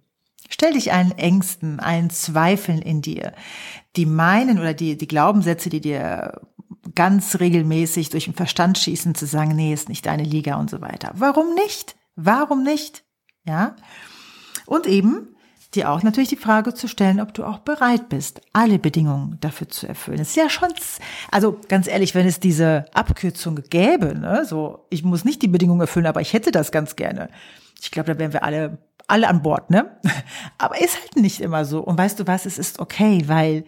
Stell 0.50 0.74
dich 0.74 0.94
allen 0.94 1.18
Ängsten, 1.18 1.80
allen 1.80 2.10
Zweifeln 2.10 2.82
in 2.82 3.02
dir, 3.02 3.34
die 3.96 4.06
meinen 4.06 4.60
oder 4.60 4.74
die, 4.74 4.98
die 4.98 5.08
Glaubenssätze, 5.08 5.70
die 5.70 5.82
dir 5.82 6.42
ganz 6.96 7.40
regelmäßig 7.40 8.10
durch 8.10 8.26
den 8.26 8.34
Verstand 8.34 8.78
schießen, 8.78 9.16
zu 9.16 9.26
sagen, 9.26 9.56
nee, 9.56 9.74
ist 9.74 9.90
nicht 9.90 10.06
deine 10.06 10.24
Liga 10.24 10.56
und 10.56 10.70
so 10.70 10.82
weiter. 10.82 11.12
Warum 11.16 11.54
nicht? 11.56 11.96
Warum 12.16 12.64
nicht? 12.64 13.04
Ja? 13.46 13.76
Und 14.66 14.88
eben 14.88 15.30
dir 15.76 15.90
auch 15.90 16.04
natürlich 16.04 16.30
die 16.30 16.36
Frage 16.36 16.74
zu 16.74 16.88
stellen, 16.88 17.20
ob 17.20 17.34
du 17.34 17.44
auch 17.44 17.60
bereit 17.60 18.10
bist, 18.10 18.42
alle 18.54 18.80
Bedingungen 18.80 19.38
dafür 19.42 19.70
zu 19.70 19.88
erfüllen. 19.88 20.20
Es 20.20 20.30
ist 20.30 20.36
ja 20.36 20.50
schon, 20.50 20.70
also 21.32 21.60
ganz 21.68 21.88
ehrlich, 21.88 22.14
wenn 22.16 22.28
es 22.28 22.40
diese 22.40 22.86
Abkürzung 22.94 23.56
gäbe, 23.70 24.18
ne, 24.18 24.46
so, 24.46 24.86
ich 24.90 25.04
muss 25.04 25.26
nicht 25.26 25.42
die 25.42 25.48
Bedingungen 25.48 25.82
erfüllen, 25.82 26.06
aber 26.06 26.22
ich 26.22 26.34
hätte 26.34 26.52
das 26.52 26.72
ganz 26.72 26.96
gerne. 26.96 27.30
Ich 27.82 27.92
glaube, 27.92 28.14
da 28.14 28.20
wären 28.20 28.34
wir 28.34 28.44
alle, 28.44 28.78
alle 29.07 29.27
an 29.27 29.41
Bord, 29.41 29.69
ne? 29.69 30.00
Aber 30.57 30.79
ist 30.79 31.00
halt 31.00 31.15
nicht 31.15 31.41
immer 31.41 31.65
so. 31.65 31.81
Und 31.81 31.98
weißt 31.98 32.19
du 32.19 32.27
was, 32.27 32.45
es 32.45 32.57
ist 32.57 32.79
okay, 32.79 33.24
weil 33.27 33.65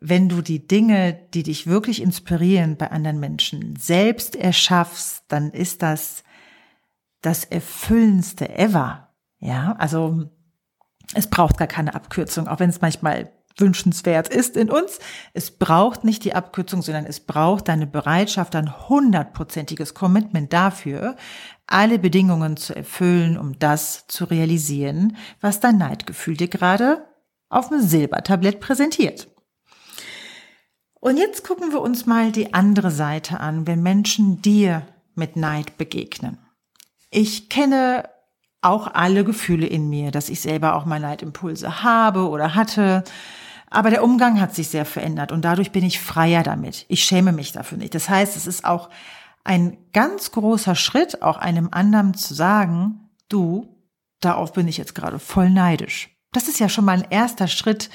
wenn 0.00 0.28
du 0.28 0.40
die 0.40 0.66
Dinge, 0.66 1.12
die 1.34 1.42
dich 1.42 1.66
wirklich 1.66 2.00
inspirieren 2.00 2.76
bei 2.76 2.90
anderen 2.90 3.20
Menschen, 3.20 3.76
selbst 3.76 4.34
erschaffst, 4.34 5.24
dann 5.28 5.50
ist 5.50 5.82
das 5.82 6.24
das 7.20 7.44
erfüllendste 7.44 8.48
ever. 8.48 9.08
Ja, 9.40 9.76
also 9.78 10.30
es 11.14 11.28
braucht 11.28 11.58
gar 11.58 11.68
keine 11.68 11.94
Abkürzung, 11.94 12.48
auch 12.48 12.60
wenn 12.60 12.70
es 12.70 12.80
manchmal 12.80 13.30
wünschenswert 13.56 14.28
ist 14.28 14.56
in 14.56 14.70
uns. 14.70 15.00
Es 15.34 15.50
braucht 15.50 16.04
nicht 16.04 16.24
die 16.24 16.34
Abkürzung, 16.34 16.82
sondern 16.82 17.04
es 17.04 17.20
braucht 17.20 17.68
deine 17.68 17.86
Bereitschaft, 17.86 18.54
ein 18.56 18.88
hundertprozentiges 18.88 19.92
Commitment 19.94 20.52
dafür, 20.52 21.16
alle 21.70 21.98
Bedingungen 21.98 22.56
zu 22.56 22.74
erfüllen, 22.74 23.38
um 23.38 23.58
das 23.58 24.06
zu 24.08 24.24
realisieren, 24.24 25.16
was 25.40 25.60
dein 25.60 25.78
Neidgefühl 25.78 26.36
dir 26.36 26.48
gerade 26.48 27.06
auf 27.48 27.68
dem 27.68 27.80
Silbertablett 27.80 28.60
präsentiert. 28.60 29.28
Und 31.00 31.16
jetzt 31.16 31.44
gucken 31.44 31.72
wir 31.72 31.80
uns 31.80 32.04
mal 32.04 32.30
die 32.30 32.52
andere 32.52 32.90
Seite 32.90 33.40
an, 33.40 33.66
wenn 33.66 33.82
Menschen 33.82 34.42
dir 34.42 34.86
mit 35.14 35.36
Neid 35.36 35.78
begegnen. 35.78 36.38
Ich 37.10 37.48
kenne 37.48 38.08
auch 38.60 38.88
alle 38.92 39.24
Gefühle 39.24 39.66
in 39.66 39.88
mir, 39.88 40.10
dass 40.10 40.28
ich 40.28 40.40
selber 40.40 40.74
auch 40.74 40.84
mal 40.84 41.00
Neidimpulse 41.00 41.82
habe 41.82 42.28
oder 42.28 42.54
hatte. 42.54 43.04
Aber 43.70 43.90
der 43.90 44.04
Umgang 44.04 44.40
hat 44.40 44.54
sich 44.54 44.68
sehr 44.68 44.84
verändert 44.84 45.32
und 45.32 45.44
dadurch 45.44 45.70
bin 45.70 45.84
ich 45.84 46.00
freier 46.00 46.42
damit. 46.42 46.84
Ich 46.88 47.04
schäme 47.04 47.32
mich 47.32 47.52
dafür 47.52 47.78
nicht. 47.78 47.94
Das 47.94 48.08
heißt, 48.08 48.36
es 48.36 48.46
ist 48.46 48.64
auch 48.64 48.90
ein 49.44 49.78
ganz 49.92 50.32
großer 50.32 50.74
Schritt, 50.74 51.22
auch 51.22 51.38
einem 51.38 51.68
anderen 51.72 52.14
zu 52.14 52.34
sagen, 52.34 53.10
du, 53.28 53.76
darauf 54.20 54.52
bin 54.52 54.68
ich 54.68 54.76
jetzt 54.76 54.94
gerade 54.94 55.18
voll 55.18 55.50
neidisch. 55.50 56.10
Das 56.32 56.48
ist 56.48 56.60
ja 56.60 56.68
schon 56.68 56.84
mal 56.84 56.98
ein 56.98 57.10
erster 57.10 57.48
Schritt 57.48 57.90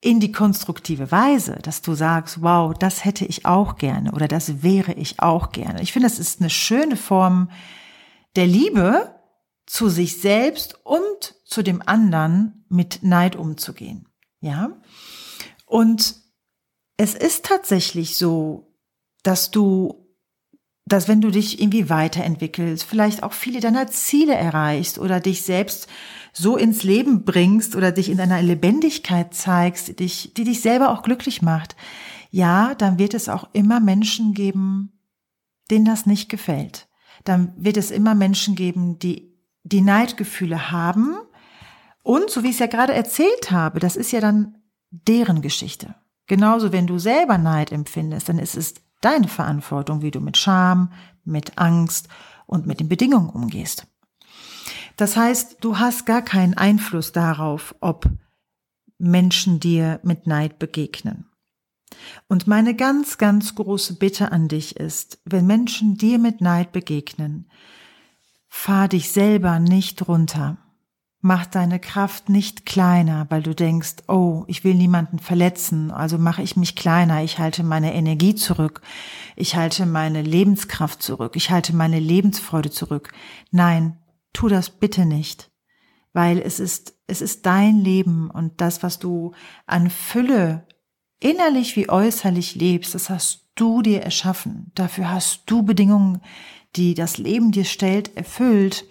in 0.00 0.20
die 0.20 0.32
konstruktive 0.32 1.10
Weise, 1.10 1.58
dass 1.62 1.80
du 1.80 1.94
sagst, 1.94 2.42
wow, 2.42 2.74
das 2.78 3.04
hätte 3.04 3.24
ich 3.24 3.46
auch 3.46 3.76
gerne 3.76 4.12
oder 4.12 4.28
das 4.28 4.62
wäre 4.62 4.92
ich 4.92 5.20
auch 5.20 5.50
gerne. 5.50 5.80
Ich 5.80 5.92
finde, 5.92 6.06
es 6.06 6.18
ist 6.18 6.40
eine 6.40 6.50
schöne 6.50 6.96
Form 6.96 7.50
der 8.36 8.46
Liebe 8.46 9.14
zu 9.66 9.88
sich 9.88 10.20
selbst 10.20 10.78
und 10.84 11.34
zu 11.46 11.62
dem 11.62 11.80
anderen 11.86 12.66
mit 12.68 13.02
Neid 13.02 13.34
umzugehen. 13.34 14.06
Ja? 14.40 14.76
Und 15.64 16.16
es 16.98 17.14
ist 17.14 17.46
tatsächlich 17.46 18.16
so, 18.16 18.76
dass 19.22 19.50
du, 19.50 20.03
dass 20.86 21.08
wenn 21.08 21.20
du 21.20 21.30
dich 21.30 21.60
irgendwie 21.60 21.88
weiterentwickelst, 21.88 22.84
vielleicht 22.84 23.22
auch 23.22 23.32
viele 23.32 23.60
deiner 23.60 23.86
Ziele 23.86 24.34
erreichst 24.34 24.98
oder 24.98 25.20
dich 25.20 25.42
selbst 25.42 25.88
so 26.32 26.56
ins 26.56 26.82
Leben 26.82 27.24
bringst 27.24 27.74
oder 27.74 27.92
dich 27.92 28.10
in 28.10 28.20
einer 28.20 28.42
Lebendigkeit 28.42 29.34
zeigst, 29.34 29.88
die 29.88 29.96
dich, 29.96 30.34
die 30.34 30.44
dich 30.44 30.60
selber 30.60 30.90
auch 30.90 31.02
glücklich 31.02 31.40
macht, 31.42 31.76
ja, 32.30 32.74
dann 32.74 32.98
wird 32.98 33.14
es 33.14 33.28
auch 33.28 33.48
immer 33.52 33.80
Menschen 33.80 34.34
geben, 34.34 34.92
denen 35.70 35.84
das 35.84 36.04
nicht 36.04 36.28
gefällt. 36.28 36.88
Dann 37.22 37.54
wird 37.56 37.76
es 37.76 37.90
immer 37.90 38.14
Menschen 38.14 38.54
geben, 38.54 38.98
die 38.98 39.32
die 39.62 39.80
Neidgefühle 39.80 40.70
haben. 40.70 41.16
Und 42.02 42.30
so 42.30 42.42
wie 42.42 42.48
ich 42.48 42.54
es 42.54 42.58
ja 42.58 42.66
gerade 42.66 42.92
erzählt 42.92 43.50
habe, 43.50 43.80
das 43.80 43.96
ist 43.96 44.12
ja 44.12 44.20
dann 44.20 44.58
deren 44.90 45.40
Geschichte. 45.40 45.94
Genauso, 46.26 46.72
wenn 46.72 46.86
du 46.86 46.98
selber 46.98 47.38
Neid 47.38 47.72
empfindest, 47.72 48.28
dann 48.28 48.38
ist 48.38 48.56
es 48.56 48.74
deine 49.04 49.28
Verantwortung, 49.28 50.02
wie 50.02 50.10
du 50.10 50.20
mit 50.20 50.36
Scham, 50.36 50.92
mit 51.24 51.58
Angst 51.58 52.08
und 52.46 52.66
mit 52.66 52.80
den 52.80 52.88
Bedingungen 52.88 53.30
umgehst. 53.30 53.86
Das 54.96 55.16
heißt, 55.16 55.58
du 55.60 55.78
hast 55.78 56.06
gar 56.06 56.22
keinen 56.22 56.54
Einfluss 56.54 57.12
darauf, 57.12 57.74
ob 57.80 58.08
Menschen 58.98 59.60
dir 59.60 60.00
mit 60.04 60.26
Neid 60.26 60.58
begegnen. 60.58 61.26
Und 62.28 62.46
meine 62.46 62.74
ganz, 62.74 63.18
ganz 63.18 63.54
große 63.54 63.94
Bitte 63.94 64.32
an 64.32 64.48
dich 64.48 64.76
ist, 64.76 65.20
wenn 65.24 65.46
Menschen 65.46 65.96
dir 65.96 66.18
mit 66.18 66.40
Neid 66.40 66.72
begegnen, 66.72 67.48
fahr 68.48 68.88
dich 68.88 69.10
selber 69.10 69.58
nicht 69.58 70.06
runter. 70.08 70.58
Mach 71.26 71.46
deine 71.46 71.80
Kraft 71.80 72.28
nicht 72.28 72.66
kleiner, 72.66 73.24
weil 73.30 73.42
du 73.42 73.54
denkst, 73.54 73.94
oh, 74.08 74.44
ich 74.46 74.62
will 74.62 74.74
niemanden 74.74 75.18
verletzen, 75.18 75.90
also 75.90 76.18
mache 76.18 76.42
ich 76.42 76.54
mich 76.54 76.76
kleiner, 76.76 77.24
ich 77.24 77.38
halte 77.38 77.62
meine 77.62 77.94
Energie 77.94 78.34
zurück, 78.34 78.82
ich 79.34 79.56
halte 79.56 79.86
meine 79.86 80.20
Lebenskraft 80.20 81.02
zurück, 81.02 81.34
ich 81.34 81.50
halte 81.50 81.74
meine 81.74 81.98
Lebensfreude 81.98 82.70
zurück. 82.70 83.14
Nein, 83.50 83.96
tu 84.34 84.48
das 84.48 84.68
bitte 84.68 85.06
nicht, 85.06 85.50
weil 86.12 86.42
es 86.42 86.60
ist, 86.60 86.98
es 87.06 87.22
ist 87.22 87.46
dein 87.46 87.78
Leben 87.78 88.28
und 88.28 88.60
das, 88.60 88.82
was 88.82 88.98
du 88.98 89.32
an 89.64 89.88
Fülle 89.88 90.66
innerlich 91.20 91.74
wie 91.74 91.88
äußerlich 91.88 92.54
lebst, 92.54 92.94
das 92.94 93.08
hast 93.08 93.48
du 93.54 93.80
dir 93.80 94.02
erschaffen. 94.02 94.72
Dafür 94.74 95.10
hast 95.10 95.44
du 95.46 95.62
Bedingungen, 95.62 96.20
die 96.76 96.92
das 96.92 97.16
Leben 97.16 97.50
dir 97.50 97.64
stellt, 97.64 98.14
erfüllt, 98.14 98.84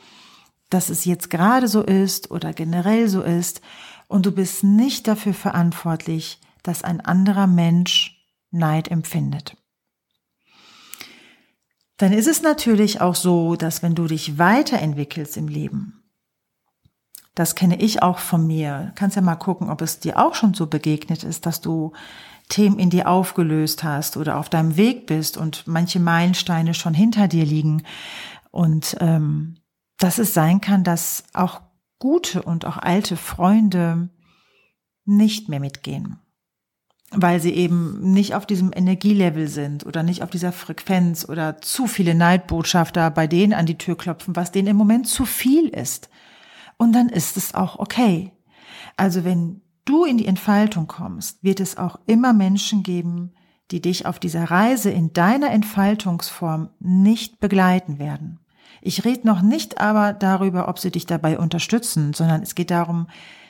dass 0.74 0.90
es 0.90 1.06
jetzt 1.06 1.30
gerade 1.30 1.68
so 1.68 1.82
ist 1.82 2.32
oder 2.32 2.54
generell 2.54 3.08
so 3.08 3.22
ist. 3.22 3.62
Und 4.08 4.26
du 4.26 4.32
bist 4.32 4.64
nicht 4.64 5.08
dafür 5.08 5.34
verantwortlich, 5.34 6.40
dass 6.64 6.84
ein 6.84 7.02
anderer 7.02 7.48
Mensch 7.48 8.20
Neid 8.52 8.90
empfindet. 8.90 9.56
Dann 11.98 12.12
ist 12.12 12.28
es 12.28 12.42
natürlich 12.42 13.02
auch 13.02 13.16
so, 13.16 13.56
dass 13.56 13.84
wenn 13.84 13.96
du 13.96 14.08
dich 14.08 14.38
weiterentwickelst 14.38 15.38
im 15.38 15.48
Leben, 15.48 16.04
das 17.36 17.56
kenne 17.56 17.80
ich 17.80 18.04
auch 18.04 18.20
von 18.20 18.46
mir, 18.46 18.92
kannst 18.96 19.16
ja 19.16 19.22
mal 19.22 19.36
gucken, 19.36 19.70
ob 19.70 19.82
es 19.82 20.00
dir 20.00 20.20
auch 20.20 20.36
schon 20.36 20.54
so 20.54 20.68
begegnet 20.68 21.24
ist, 21.24 21.46
dass 21.46 21.62
du 21.62 21.94
Themen 22.50 22.78
in 22.78 22.90
dir 22.90 23.08
aufgelöst 23.08 23.84
hast 23.84 24.18
oder 24.18 24.38
auf 24.38 24.50
deinem 24.50 24.76
Weg 24.76 25.08
bist 25.08 25.38
und 25.38 25.66
manche 25.66 26.00
Meilensteine 26.00 26.74
schon 26.74 26.94
hinter 26.94 27.28
dir 27.28 27.46
liegen. 27.46 27.84
Und 28.52 28.98
ähm, 29.00 29.58
dass 30.04 30.18
es 30.18 30.34
sein 30.34 30.60
kann, 30.60 30.84
dass 30.84 31.24
auch 31.32 31.62
gute 31.98 32.42
und 32.42 32.66
auch 32.66 32.76
alte 32.76 33.16
Freunde 33.16 34.10
nicht 35.06 35.48
mehr 35.48 35.62
mitgehen, 35.62 36.20
weil 37.12 37.40
sie 37.40 37.54
eben 37.54 38.12
nicht 38.12 38.36
auf 38.36 38.46
diesem 38.46 38.74
Energielevel 38.76 39.48
sind 39.48 39.86
oder 39.86 40.04
nicht 40.04 40.22
auf 40.22 40.30
dieser 40.30 40.52
Frequenz 40.52 41.28
oder 41.30 41.62
zu 41.62 41.88
viele 41.88 42.16
Neidbotschafter 42.16 43.12
bei 43.12 43.28
denen 43.28 43.54
an 43.54 43.66
die 43.66 43.78
Tür 43.78 43.98
klopfen, 43.98 44.36
was 44.36 44.52
denen 44.52 44.68
im 44.68 44.76
Moment 44.76 45.08
zu 45.08 45.24
viel 45.24 45.70
ist. 45.70 46.10
Und 46.76 46.92
dann 46.92 47.08
ist 47.08 47.38
es 47.38 47.56
auch 47.56 47.80
okay. 47.80 48.34
Also 48.98 49.24
wenn 49.24 49.62
du 49.86 50.04
in 50.04 50.18
die 50.18 50.28
Entfaltung 50.28 50.88
kommst, 50.88 51.42
wird 51.46 51.62
es 51.62 51.78
auch 51.78 51.98
immer 52.08 52.34
Menschen 52.34 52.84
geben, 52.84 53.32
die 53.72 53.80
dich 53.80 54.06
auf 54.06 54.20
dieser 54.20 54.52
Reise 54.52 54.90
in 54.90 55.14
deiner 55.14 55.52
Entfaltungsform 55.52 56.72
nicht 56.80 57.40
begleiten 57.40 58.00
werden. 58.00 58.43
Ich 58.86 59.06
rede 59.06 59.26
noch 59.26 59.42
nicht 59.42 59.80
aber 59.80 60.12
darüber, 60.12 60.68
ob 60.68 60.78
sie 60.78 60.92
dich 60.92 61.06
dabei 61.06 61.40
unterstützen, 61.40 62.12
sondern 62.12 62.42
es 62.42 62.54
geht 62.54 62.70
darum, 62.70 63.08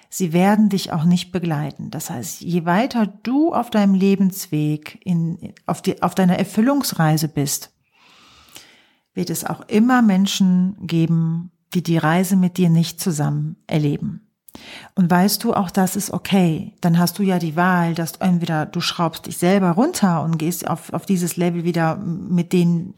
sie 0.08 0.32
werden 0.32 0.70
dich 0.70 0.92
auch 0.94 1.06
nicht 1.06 1.32
begleiten. 1.32 1.90
Das 1.90 2.12
heißt, 2.12 2.42
je 2.42 2.66
weiter 2.66 3.08
du 3.08 3.52
auf 3.52 3.72
deinem 3.72 3.96
Lebensweg, 3.96 5.00
in, 5.04 5.56
auf, 5.66 5.82
die, 5.82 6.04
auf 6.04 6.14
deiner 6.14 6.38
Erfüllungsreise 6.38 7.30
bist, 7.30 7.72
wird 9.16 9.32
es 9.32 9.44
auch 9.44 9.62
immer 9.62 10.04
Menschen 10.04 10.78
geben, 10.86 11.52
die 11.74 11.82
die 11.82 11.98
Reise 11.98 12.36
mit 12.36 12.58
dir 12.58 12.70
nicht 12.70 13.00
zusammen 13.00 13.56
erleben. 13.66 14.23
Und 14.96 15.10
weißt 15.10 15.44
du, 15.44 15.54
auch 15.54 15.72
das 15.72 15.96
ist 15.96 16.12
okay. 16.12 16.74
Dann 16.82 17.00
hast 17.00 17.18
du 17.18 17.24
ja 17.24 17.40
die 17.40 17.56
Wahl, 17.56 17.96
dass 17.96 18.14
entweder 18.18 18.66
du 18.66 18.82
schraubst 18.82 19.26
dich 19.26 19.38
selber 19.38 19.72
runter 19.72 20.22
und 20.24 20.38
gehst 20.38 20.68
auf, 20.68 20.94
auf 20.94 21.06
dieses 21.06 21.38
Level 21.38 21.64
wieder 21.64 21.96
mit 21.96 22.54
denen, 22.54 22.96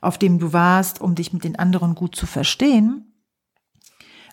auf 0.00 0.18
dem 0.18 0.38
du 0.38 0.52
warst, 0.52 1.00
um 1.00 1.14
dich 1.14 1.32
mit 1.32 1.44
den 1.44 1.58
anderen 1.58 1.94
gut 1.94 2.16
zu 2.16 2.26
verstehen. 2.26 3.12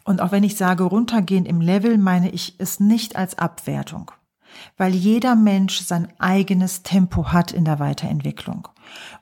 Und 0.04 0.22
auch 0.22 0.32
wenn 0.32 0.44
ich 0.44 0.56
sage 0.56 0.84
runtergehen 0.84 1.46
im 1.46 1.62
Level, 1.62 1.98
meine 1.98 2.30
ich 2.30 2.56
es 2.58 2.80
nicht 2.80 3.16
als 3.16 3.38
Abwertung 3.38 4.12
weil 4.78 4.94
jeder 4.94 5.36
Mensch 5.36 5.80
sein 5.80 6.08
eigenes 6.20 6.84
Tempo 6.84 7.32
hat 7.32 7.52
in 7.52 7.66
der 7.66 7.80
Weiterentwicklung. 7.80 8.68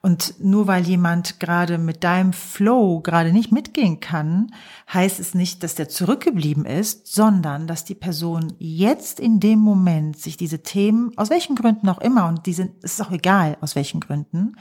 Und 0.02 0.36
nur 0.40 0.68
weil 0.68 0.88
jemand 0.88 1.40
gerade 1.40 1.78
mit 1.78 2.04
deinem 2.04 2.34
Flow 2.34 3.02
gerade 3.02 3.34
nicht 3.34 3.52
mitgehen 3.52 4.00
kann, 4.00 4.52
heißt 4.94 5.20
es 5.20 5.34
nicht, 5.34 5.64
dass 5.64 5.76
der 5.76 5.90
zurückgeblieben 5.90 6.66
ist, 6.66 7.08
sondern 7.08 7.68
dass 7.68 7.86
die 7.86 7.96
Person 7.96 8.54
jetzt 8.60 9.20
in 9.20 9.40
dem 9.40 9.60
Moment 9.60 10.18
sich 10.18 10.38
diese 10.38 10.64
Themen, 10.64 11.12
aus 11.18 11.30
welchen 11.30 11.56
Gründen 11.56 11.90
auch 11.90 12.00
immer, 12.00 12.28
und 12.28 12.46
die 12.46 12.54
sind, 12.54 12.72
es 12.84 12.94
ist 12.94 13.02
auch 13.02 13.12
egal, 13.12 13.58
aus 13.62 13.76
welchen 13.76 14.00
Gründen, 14.00 14.56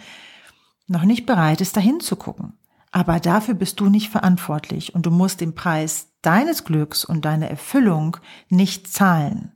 noch 0.86 1.04
nicht 1.04 1.26
bereit 1.26 1.60
ist, 1.60 1.76
dahin 1.76 2.00
zu 2.00 2.16
gucken. 2.16 2.54
Aber 2.90 3.20
dafür 3.20 3.54
bist 3.54 3.80
du 3.80 3.90
nicht 3.90 4.10
verantwortlich 4.10 4.94
und 4.94 5.04
du 5.04 5.10
musst 5.10 5.40
den 5.40 5.54
Preis 5.54 6.08
deines 6.22 6.64
Glücks 6.64 7.04
und 7.04 7.24
deiner 7.24 7.48
Erfüllung 7.48 8.16
nicht 8.48 8.90
zahlen. 8.90 9.52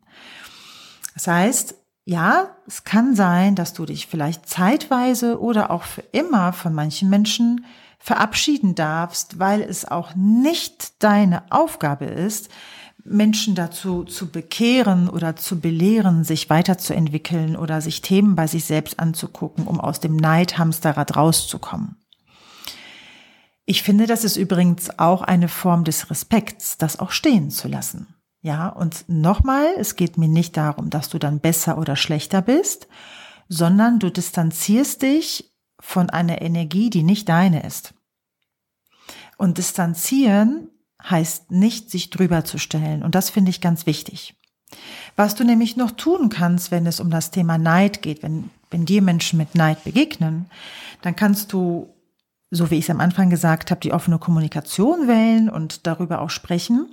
Das 1.14 1.26
heißt, 1.26 1.74
ja, 2.04 2.56
es 2.66 2.84
kann 2.84 3.14
sein, 3.14 3.54
dass 3.54 3.74
du 3.74 3.86
dich 3.86 4.06
vielleicht 4.06 4.48
zeitweise 4.48 5.40
oder 5.40 5.70
auch 5.70 5.84
für 5.84 6.02
immer 6.12 6.52
von 6.52 6.74
manchen 6.74 7.08
Menschen 7.08 7.64
verabschieden 7.98 8.74
darfst, 8.74 9.38
weil 9.38 9.62
es 9.62 9.84
auch 9.84 10.14
nicht 10.16 11.02
deine 11.02 11.44
Aufgabe 11.50 12.06
ist, 12.06 12.50
Menschen 13.04 13.54
dazu 13.54 14.04
zu 14.04 14.30
bekehren 14.30 15.08
oder 15.08 15.36
zu 15.36 15.60
belehren, 15.60 16.24
sich 16.24 16.50
weiterzuentwickeln 16.50 17.56
oder 17.56 17.80
sich 17.80 18.00
Themen 18.00 18.34
bei 18.34 18.46
sich 18.46 18.64
selbst 18.64 18.98
anzugucken, 18.98 19.66
um 19.66 19.80
aus 19.80 20.00
dem 20.00 20.16
Neidhamsterrad 20.16 21.16
rauszukommen. 21.16 21.96
Ich 23.64 23.82
finde, 23.82 24.06
das 24.06 24.24
ist 24.24 24.36
übrigens 24.36 24.98
auch 24.98 25.22
eine 25.22 25.48
Form 25.48 25.84
des 25.84 26.10
Respekts, 26.10 26.78
das 26.78 26.98
auch 26.98 27.12
stehen 27.12 27.50
zu 27.50 27.68
lassen. 27.68 28.14
Ja, 28.42 28.68
und 28.68 29.04
nochmal, 29.08 29.66
es 29.78 29.94
geht 29.94 30.18
mir 30.18 30.28
nicht 30.28 30.56
darum, 30.56 30.90
dass 30.90 31.08
du 31.08 31.18
dann 31.18 31.38
besser 31.38 31.78
oder 31.78 31.94
schlechter 31.94 32.42
bist, 32.42 32.88
sondern 33.48 34.00
du 34.00 34.10
distanzierst 34.10 35.00
dich 35.02 35.54
von 35.78 36.10
einer 36.10 36.42
Energie, 36.42 36.90
die 36.90 37.04
nicht 37.04 37.28
deine 37.28 37.64
ist. 37.64 37.94
Und 39.38 39.58
distanzieren 39.58 40.68
heißt 41.02 41.52
nicht, 41.52 41.90
sich 41.90 42.10
drüber 42.10 42.44
zu 42.44 42.58
stellen. 42.58 43.04
Und 43.04 43.14
das 43.14 43.30
finde 43.30 43.50
ich 43.50 43.60
ganz 43.60 43.86
wichtig. 43.86 44.34
Was 45.14 45.36
du 45.36 45.44
nämlich 45.44 45.76
noch 45.76 45.92
tun 45.92 46.28
kannst, 46.28 46.72
wenn 46.72 46.86
es 46.86 46.98
um 46.98 47.10
das 47.10 47.30
Thema 47.30 47.58
Neid 47.58 48.02
geht, 48.02 48.24
wenn, 48.24 48.50
wenn 48.70 48.86
dir 48.86 49.02
Menschen 49.02 49.36
mit 49.36 49.54
Neid 49.54 49.84
begegnen, 49.84 50.46
dann 51.02 51.14
kannst 51.14 51.52
du, 51.52 51.94
so 52.50 52.70
wie 52.70 52.76
ich 52.76 52.86
es 52.86 52.90
am 52.90 53.00
Anfang 53.00 53.30
gesagt 53.30 53.70
habe, 53.70 53.80
die 53.80 53.92
offene 53.92 54.18
Kommunikation 54.18 55.06
wählen 55.06 55.48
und 55.48 55.86
darüber 55.86 56.22
auch 56.22 56.30
sprechen 56.30 56.88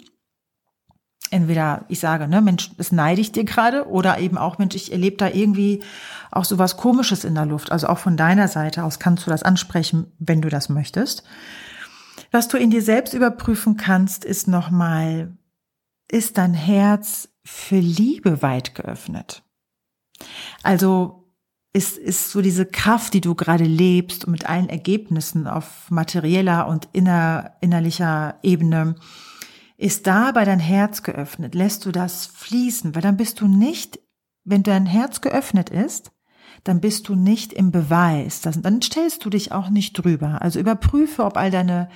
entweder 1.31 1.85
ich 1.87 1.99
sage, 1.99 2.27
ne, 2.27 2.41
Mensch, 2.41 2.71
das 2.77 2.91
neide 2.91 3.21
ich 3.21 3.31
dir 3.31 3.43
gerade, 3.43 3.87
oder 3.87 4.19
eben 4.19 4.37
auch, 4.37 4.57
Mensch, 4.57 4.75
ich 4.75 4.91
erlebe 4.91 5.17
da 5.17 5.29
irgendwie 5.29 5.83
auch 6.31 6.45
so 6.45 6.57
was 6.57 6.77
Komisches 6.77 7.23
in 7.23 7.35
der 7.35 7.45
Luft. 7.45 7.71
Also 7.71 7.87
auch 7.87 7.99
von 7.99 8.17
deiner 8.17 8.47
Seite 8.47 8.83
aus 8.83 8.99
kannst 8.99 9.25
du 9.25 9.29
das 9.29 9.43
ansprechen, 9.43 10.11
wenn 10.19 10.41
du 10.41 10.49
das 10.49 10.69
möchtest. 10.69 11.23
Was 12.31 12.47
du 12.47 12.57
in 12.57 12.69
dir 12.69 12.81
selbst 12.81 13.13
überprüfen 13.13 13.77
kannst, 13.77 14.23
ist 14.23 14.47
nochmal, 14.47 15.35
ist 16.11 16.37
dein 16.37 16.53
Herz 16.53 17.29
für 17.43 17.79
Liebe 17.79 18.41
weit 18.41 18.75
geöffnet? 18.75 19.43
Also 20.63 21.19
ist, 21.73 21.97
ist 21.97 22.31
so 22.31 22.41
diese 22.41 22.65
Kraft, 22.65 23.13
die 23.13 23.21
du 23.21 23.35
gerade 23.35 23.63
lebst 23.63 24.25
und 24.25 24.31
mit 24.31 24.49
allen 24.49 24.69
Ergebnissen 24.69 25.47
auf 25.47 25.89
materieller 25.89 26.67
und 26.67 26.89
inner, 26.93 27.53
innerlicher 27.61 28.39
Ebene, 28.41 28.95
ist 29.79 30.07
dabei 30.07 30.43
dein 30.43 30.59
Herz 30.59 31.03
geöffnet? 31.03 31.55
Lässt 31.55 31.85
du 31.85 31.93
das 31.93 32.25
fließen? 32.25 32.95
Weil 32.95 33.01
dann 33.01 33.15
bist 33.15 33.39
du 33.39 33.47
nicht, 33.47 33.97
wenn 34.43 34.61
dein 34.61 34.85
Herz 34.85 35.21
geöffnet 35.21 35.69
ist, 35.69 36.11
dann 36.65 36.81
bist 36.81 37.07
du 37.07 37.15
nicht 37.15 37.53
im 37.53 37.71
Beweis. 37.71 38.41
Dann 38.41 38.81
stellst 38.81 39.23
du 39.23 39.29
dich 39.29 39.53
auch 39.53 39.69
nicht 39.69 39.93
drüber. 39.93 40.41
Also 40.41 40.59
überprüfe, 40.59 41.23
ob 41.23 41.37
all 41.37 41.49
deine 41.49 41.87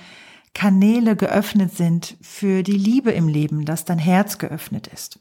Kanäle 0.54 1.14
geöffnet 1.14 1.76
sind 1.76 2.16
für 2.22 2.62
die 2.62 2.72
Liebe 2.72 3.10
im 3.10 3.28
Leben, 3.28 3.66
dass 3.66 3.84
dein 3.84 3.98
Herz 3.98 4.38
geöffnet 4.38 4.86
ist. 4.86 5.18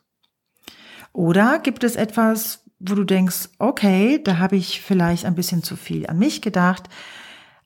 Oder 1.12 1.60
gibt 1.60 1.84
es 1.84 1.98
etwas, 1.98 2.64
wo 2.80 2.96
du 2.96 3.04
denkst, 3.04 3.50
okay, 3.60 4.22
da 4.24 4.38
habe 4.38 4.56
ich 4.56 4.80
vielleicht 4.80 5.26
ein 5.26 5.36
bisschen 5.36 5.64
zu 5.64 5.76
viel 5.76 6.08
an 6.08 6.18
mich 6.18 6.42
gedacht, 6.42 6.88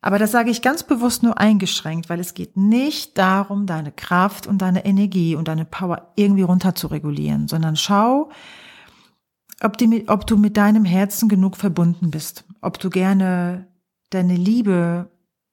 aber 0.08 0.20
das 0.20 0.32
sage 0.32 0.50
ich 0.50 0.62
ganz 0.62 0.84
bewusst 0.84 1.22
nur 1.22 1.38
eingeschränkt, 1.38 2.08
weil 2.08 2.22
es 2.22 2.34
geht 2.34 2.56
nicht 2.56 3.18
darum, 3.18 3.66
deine 3.66 3.92
Kraft 3.92 4.48
und 4.48 4.60
deine 4.60 4.86
Energie 4.86 5.36
und 5.36 5.50
deine 5.50 5.66
Power 5.66 6.14
irgendwie 6.16 6.44
runter 6.44 6.76
zu 6.76 6.88
regulieren, 6.88 7.50
sondern 7.50 7.76
schau, 7.76 8.30
ob, 9.62 9.78
die, 9.78 10.08
ob 10.08 10.26
du 10.26 10.38
mit 10.38 10.56
deinem 10.56 10.86
Herzen 10.86 11.28
genug 11.28 11.58
verbunden 11.58 12.10
bist, 12.10 12.46
ob 12.62 12.80
du 12.80 12.90
gerne 12.90 13.68
deine 14.10 14.38
Liebe 14.38 15.12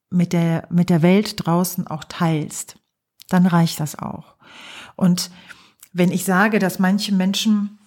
mit 0.08 0.32
der, 0.32 0.68
mit 0.70 0.88
der 0.88 1.02
Welt 1.02 1.44
draußen 1.44 1.88
auch 1.88 2.04
teilst. 2.04 2.76
Dann 3.28 3.46
reicht 3.46 3.80
das 3.80 3.98
auch. 3.98 4.36
Und 4.94 5.32
wenn 5.92 6.12
ich 6.12 6.24
sage, 6.24 6.60
dass 6.60 6.78
manche 6.78 7.12
Menschen 7.12 7.80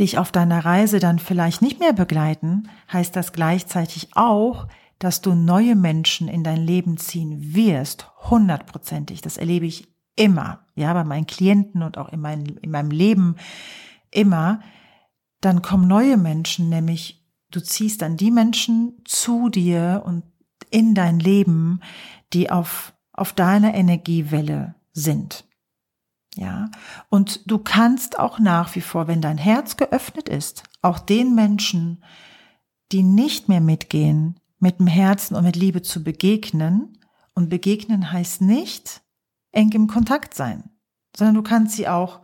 dich 0.00 0.18
auf 0.18 0.32
deiner 0.32 0.64
Reise 0.64 0.98
dann 0.98 1.20
vielleicht 1.20 1.62
nicht 1.62 1.78
mehr 1.78 1.92
begleiten, 1.92 2.68
heißt 2.92 3.14
das 3.14 3.32
gleichzeitig 3.32 4.08
auch, 4.16 4.66
dass 5.00 5.22
du 5.22 5.34
neue 5.34 5.74
Menschen 5.74 6.28
in 6.28 6.44
dein 6.44 6.60
Leben 6.60 6.98
ziehen 6.98 7.54
wirst, 7.54 8.06
hundertprozentig. 8.30 9.22
Das 9.22 9.38
erlebe 9.38 9.66
ich 9.66 9.88
immer, 10.14 10.66
ja, 10.74 10.92
bei 10.92 11.04
meinen 11.04 11.26
Klienten 11.26 11.82
und 11.82 11.98
auch 11.98 12.10
in, 12.10 12.20
mein, 12.20 12.44
in 12.46 12.70
meinem 12.70 12.90
Leben 12.90 13.36
immer. 14.10 14.60
Dann 15.40 15.62
kommen 15.62 15.88
neue 15.88 16.18
Menschen, 16.18 16.68
nämlich 16.68 17.26
du 17.50 17.60
ziehst 17.60 18.02
dann 18.02 18.18
die 18.18 18.30
Menschen 18.30 19.00
zu 19.06 19.48
dir 19.48 20.02
und 20.04 20.22
in 20.70 20.94
dein 20.94 21.18
Leben, 21.18 21.80
die 22.34 22.50
auf, 22.50 22.92
auf 23.12 23.32
deiner 23.32 23.74
Energiewelle 23.74 24.74
sind. 24.92 25.46
Ja, 26.34 26.70
und 27.08 27.50
du 27.50 27.58
kannst 27.58 28.18
auch 28.18 28.38
nach 28.38 28.74
wie 28.74 28.82
vor, 28.82 29.08
wenn 29.08 29.22
dein 29.22 29.38
Herz 29.38 29.78
geöffnet 29.78 30.28
ist, 30.28 30.62
auch 30.82 30.98
den 30.98 31.34
Menschen, 31.34 32.04
die 32.92 33.02
nicht 33.02 33.48
mehr 33.48 33.60
mitgehen, 33.60 34.39
mit 34.60 34.78
dem 34.78 34.86
Herzen 34.86 35.34
und 35.34 35.44
mit 35.44 35.56
Liebe 35.56 35.82
zu 35.82 36.04
begegnen. 36.04 36.98
Und 37.34 37.48
begegnen 37.48 38.12
heißt 38.12 38.42
nicht 38.42 39.02
eng 39.52 39.72
im 39.72 39.86
Kontakt 39.86 40.34
sein, 40.34 40.70
sondern 41.16 41.34
du 41.34 41.42
kannst 41.42 41.76
sie 41.76 41.88
auch 41.88 42.20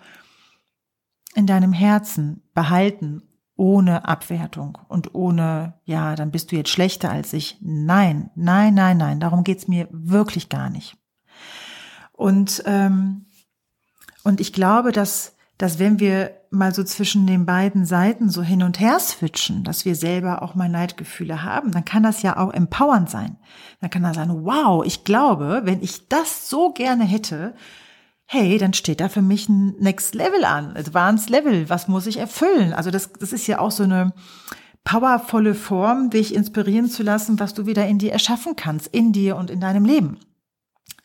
in 1.34 1.46
deinem 1.46 1.72
Herzen 1.72 2.42
behalten, 2.54 3.22
ohne 3.56 4.06
Abwertung 4.06 4.78
und 4.88 5.14
ohne, 5.14 5.80
ja, 5.84 6.14
dann 6.14 6.30
bist 6.30 6.52
du 6.52 6.56
jetzt 6.56 6.70
schlechter 6.70 7.10
als 7.10 7.32
ich. 7.32 7.56
Nein, 7.60 8.30
nein, 8.34 8.74
nein, 8.74 8.98
nein, 8.98 9.20
darum 9.20 9.44
geht's 9.44 9.66
mir 9.66 9.88
wirklich 9.90 10.48
gar 10.48 10.68
nicht. 10.68 10.98
Und, 12.12 12.62
ähm, 12.66 13.26
und 14.24 14.40
ich 14.40 14.52
glaube, 14.52 14.92
dass 14.92 15.35
dass 15.58 15.78
wenn 15.78 16.00
wir 16.00 16.32
mal 16.50 16.74
so 16.74 16.84
zwischen 16.84 17.26
den 17.26 17.46
beiden 17.46 17.86
Seiten 17.86 18.28
so 18.28 18.42
hin 18.42 18.62
und 18.62 18.78
her 18.78 18.98
switchen, 18.98 19.64
dass 19.64 19.84
wir 19.84 19.94
selber 19.94 20.42
auch 20.42 20.54
mal 20.54 20.68
Neidgefühle 20.68 21.42
haben, 21.42 21.72
dann 21.72 21.84
kann 21.84 22.02
das 22.02 22.22
ja 22.22 22.36
auch 22.36 22.52
empowernd 22.52 23.08
sein. 23.08 23.36
Dann 23.80 23.90
kann 23.90 24.04
er 24.04 24.14
sagen, 24.14 24.44
wow, 24.44 24.84
ich 24.84 25.04
glaube, 25.04 25.62
wenn 25.64 25.82
ich 25.82 26.08
das 26.08 26.48
so 26.48 26.72
gerne 26.72 27.04
hätte, 27.04 27.54
hey, 28.26 28.58
dann 28.58 28.74
steht 28.74 29.00
da 29.00 29.08
für 29.08 29.22
mich 29.22 29.48
ein 29.48 29.76
Next 29.78 30.14
Level 30.14 30.44
an, 30.44 30.76
Advanced 30.76 31.30
Level, 31.30 31.68
was 31.70 31.88
muss 31.88 32.06
ich 32.06 32.18
erfüllen? 32.18 32.72
Also 32.72 32.90
das, 32.90 33.12
das 33.12 33.32
ist 33.32 33.46
ja 33.46 33.58
auch 33.60 33.70
so 33.70 33.84
eine 33.84 34.12
powervolle 34.84 35.54
Form, 35.54 36.10
dich 36.10 36.34
inspirieren 36.34 36.88
zu 36.88 37.02
lassen, 37.02 37.40
was 37.40 37.54
du 37.54 37.66
wieder 37.66 37.86
in 37.86 37.98
dir 37.98 38.12
erschaffen 38.12 38.56
kannst, 38.56 38.88
in 38.88 39.12
dir 39.12 39.36
und 39.36 39.50
in 39.50 39.60
deinem 39.60 39.84
Leben. 39.84 40.18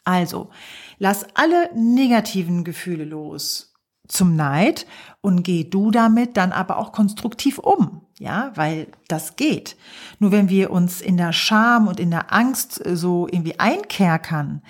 Also, 0.03 0.49
lass 0.97 1.25
alle 1.35 1.69
negativen 1.75 2.63
Gefühle 2.63 3.05
los 3.05 3.70
zum 4.12 4.36
Neid 4.36 4.86
und 5.21 5.43
geh 5.43 5.63
du 5.63 5.91
damit 5.91 6.38
dann 6.38 6.52
aber 6.52 6.78
auch 6.78 6.91
konstruktiv 6.91 7.58
um. 7.58 8.02
Ja, 8.19 8.52
weil 8.56 8.88
das 9.08 9.36
geht. 9.36 9.76
Nur 10.19 10.32
wenn 10.32 10.47
wir 10.47 10.71
uns 10.71 11.02
in 11.02 11.17
der 11.17 11.34
Scham 11.34 11.88
und 11.88 12.00
in 12.00 12.12
der 12.12 12.32
Angst 12.32 12.82
so 12.93 13.28
irgendwie 13.28 13.60
einkerkern, 13.60 14.62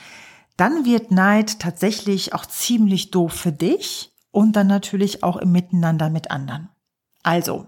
dann 0.56 0.86
wird 0.86 1.12
Neid 1.12 1.60
tatsächlich 1.60 2.34
auch 2.34 2.46
ziemlich 2.46 3.12
doof 3.12 3.34
für 3.34 3.52
dich 3.52 4.14
und 4.32 4.56
dann 4.56 4.68
natürlich 4.68 5.24
auch 5.24 5.38
im 5.38 5.52
Miteinander 5.52 6.10
mit 6.10 6.32
anderen. 6.32 6.70
Also, 7.24 7.68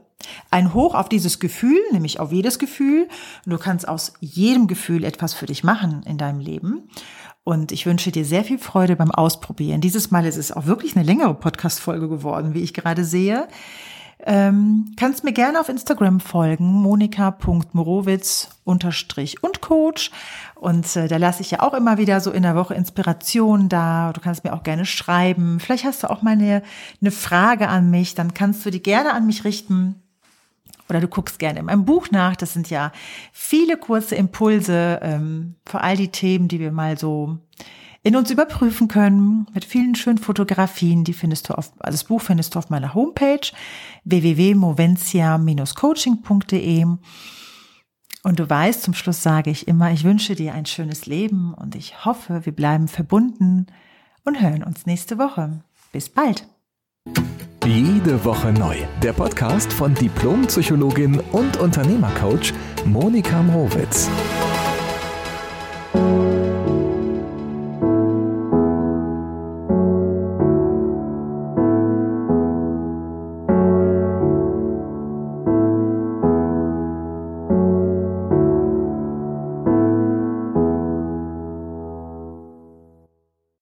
ein 0.52 0.74
Hoch 0.74 0.96
auf 0.96 1.10
dieses 1.10 1.40
Gefühl, 1.40 1.80
nämlich 1.92 2.20
auf 2.20 2.32
jedes 2.32 2.60
Gefühl. 2.60 3.08
du 3.46 3.58
kannst 3.58 3.88
aus 3.88 4.14
jedem 4.20 4.68
Gefühl 4.68 5.04
etwas 5.04 5.34
für 5.34 5.46
dich 5.46 5.64
machen 5.64 6.04
in 6.04 6.18
deinem 6.18 6.40
Leben. 6.40 6.90
Und 7.44 7.72
ich 7.72 7.86
wünsche 7.86 8.12
dir 8.12 8.24
sehr 8.24 8.46
viel 8.46 8.58
Freude 8.58 8.96
beim 8.96 9.12
Ausprobieren. 9.12 9.82
Dieses 9.82 10.12
Mal 10.12 10.26
ist 10.26 10.38
es 10.38 10.52
auch 10.52 10.66
wirklich 10.66 10.96
eine 10.96 11.06
längere 11.06 11.34
Podcast-Folge 11.34 12.08
geworden, 12.08 12.54
wie 12.54 12.62
ich 12.62 12.74
gerade 12.74 13.04
sehe. 13.04 13.48
Ähm, 14.26 14.94
kannst 14.96 15.26
mir 15.26 15.34
gerne 15.34 15.60
auf 15.60 15.68
Instagram 15.68 16.22
folgen, 16.22 16.66
monika.morowitz 16.66 18.52
unterstrich 18.64 19.44
und 19.44 19.60
Coach. 19.60 20.12
Und 20.56 20.96
äh, 20.96 21.10
da 21.10 21.18
lasse 21.18 21.42
ich 21.42 21.52
ja 21.52 21.60
auch 21.60 21.74
immer 21.74 21.98
wieder 21.98 22.22
so 22.22 22.32
in 22.32 22.44
der 22.44 22.56
Woche 22.56 22.74
Inspiration 22.76 23.68
da. 23.68 24.14
Du 24.14 24.22
kannst 24.22 24.46
mir 24.46 24.54
auch 24.54 24.64
gerne 24.64 24.86
schreiben. 24.86 25.60
Vielleicht 25.60 25.84
hast 25.84 26.04
du 26.04 26.10
auch 26.10 26.22
mal 26.22 26.32
eine, 26.32 26.64
eine 27.02 27.12
Frage 27.12 27.68
an 27.68 27.90
mich. 27.90 28.16
Dann 28.16 28.34
kannst 28.34 28.66
du 28.66 28.70
die 28.70 28.82
gerne 28.82 29.14
an 29.14 29.26
mich 29.26 29.44
richten 29.44 30.03
oder 30.94 31.02
du 31.02 31.08
guckst 31.08 31.40
gerne 31.40 31.60
in 31.60 31.66
meinem 31.66 31.86
Buch 31.86 32.12
nach. 32.12 32.36
Das 32.36 32.54
sind 32.54 32.70
ja 32.70 32.92
viele 33.32 33.78
kurze 33.78 34.14
Impulse 34.16 35.00
ähm, 35.02 35.56
für 35.66 35.82
all 35.82 35.98
die 35.98 36.10
Themen, 36.10 36.48
die 36.48 36.60
wir 36.60 36.72
mal 36.72 36.96
so 36.98 37.40
in 38.04 38.16
uns 38.16 38.30
überprüfen 38.30 38.88
können, 38.90 39.48
mit 39.54 39.66
vielen 39.66 39.96
schönen 39.96 40.20
Fotografien. 40.20 41.04
Die 41.04 41.14
findest 41.14 41.50
du 41.50 41.58
auf, 41.58 41.72
also 41.80 41.96
das 41.96 42.04
Buch 42.04 42.22
findest 42.22 42.54
du 42.54 42.60
auf 42.60 42.70
meiner 42.70 42.94
Homepage 42.94 43.40
www.movencia-coaching.de. 44.04 46.86
Und 48.26 48.40
du 48.40 48.50
weißt, 48.50 48.84
zum 48.84 48.94
Schluss 48.94 49.24
sage 49.24 49.50
ich 49.50 49.68
immer, 49.68 49.92
ich 49.92 50.04
wünsche 50.04 50.36
dir 50.36 50.54
ein 50.54 50.66
schönes 50.66 51.06
Leben 51.06 51.54
und 51.54 51.76
ich 51.76 52.06
hoffe, 52.06 52.46
wir 52.46 52.54
bleiben 52.54 52.88
verbunden 52.88 53.68
und 54.24 54.42
hören 54.42 54.64
uns 54.64 54.86
nächste 54.86 55.18
Woche. 55.18 55.62
Bis 55.92 56.10
bald. 56.10 56.48
Jede 57.66 58.26
Woche 58.26 58.52
neu. 58.52 58.76
Der 59.02 59.14
Podcast 59.14 59.72
von 59.72 59.94
Diplompsychologin 59.94 61.22
und 61.32 61.56
Unternehmercoach 61.56 62.54
Monika 62.84 63.42
Mrowitz. 63.42 64.10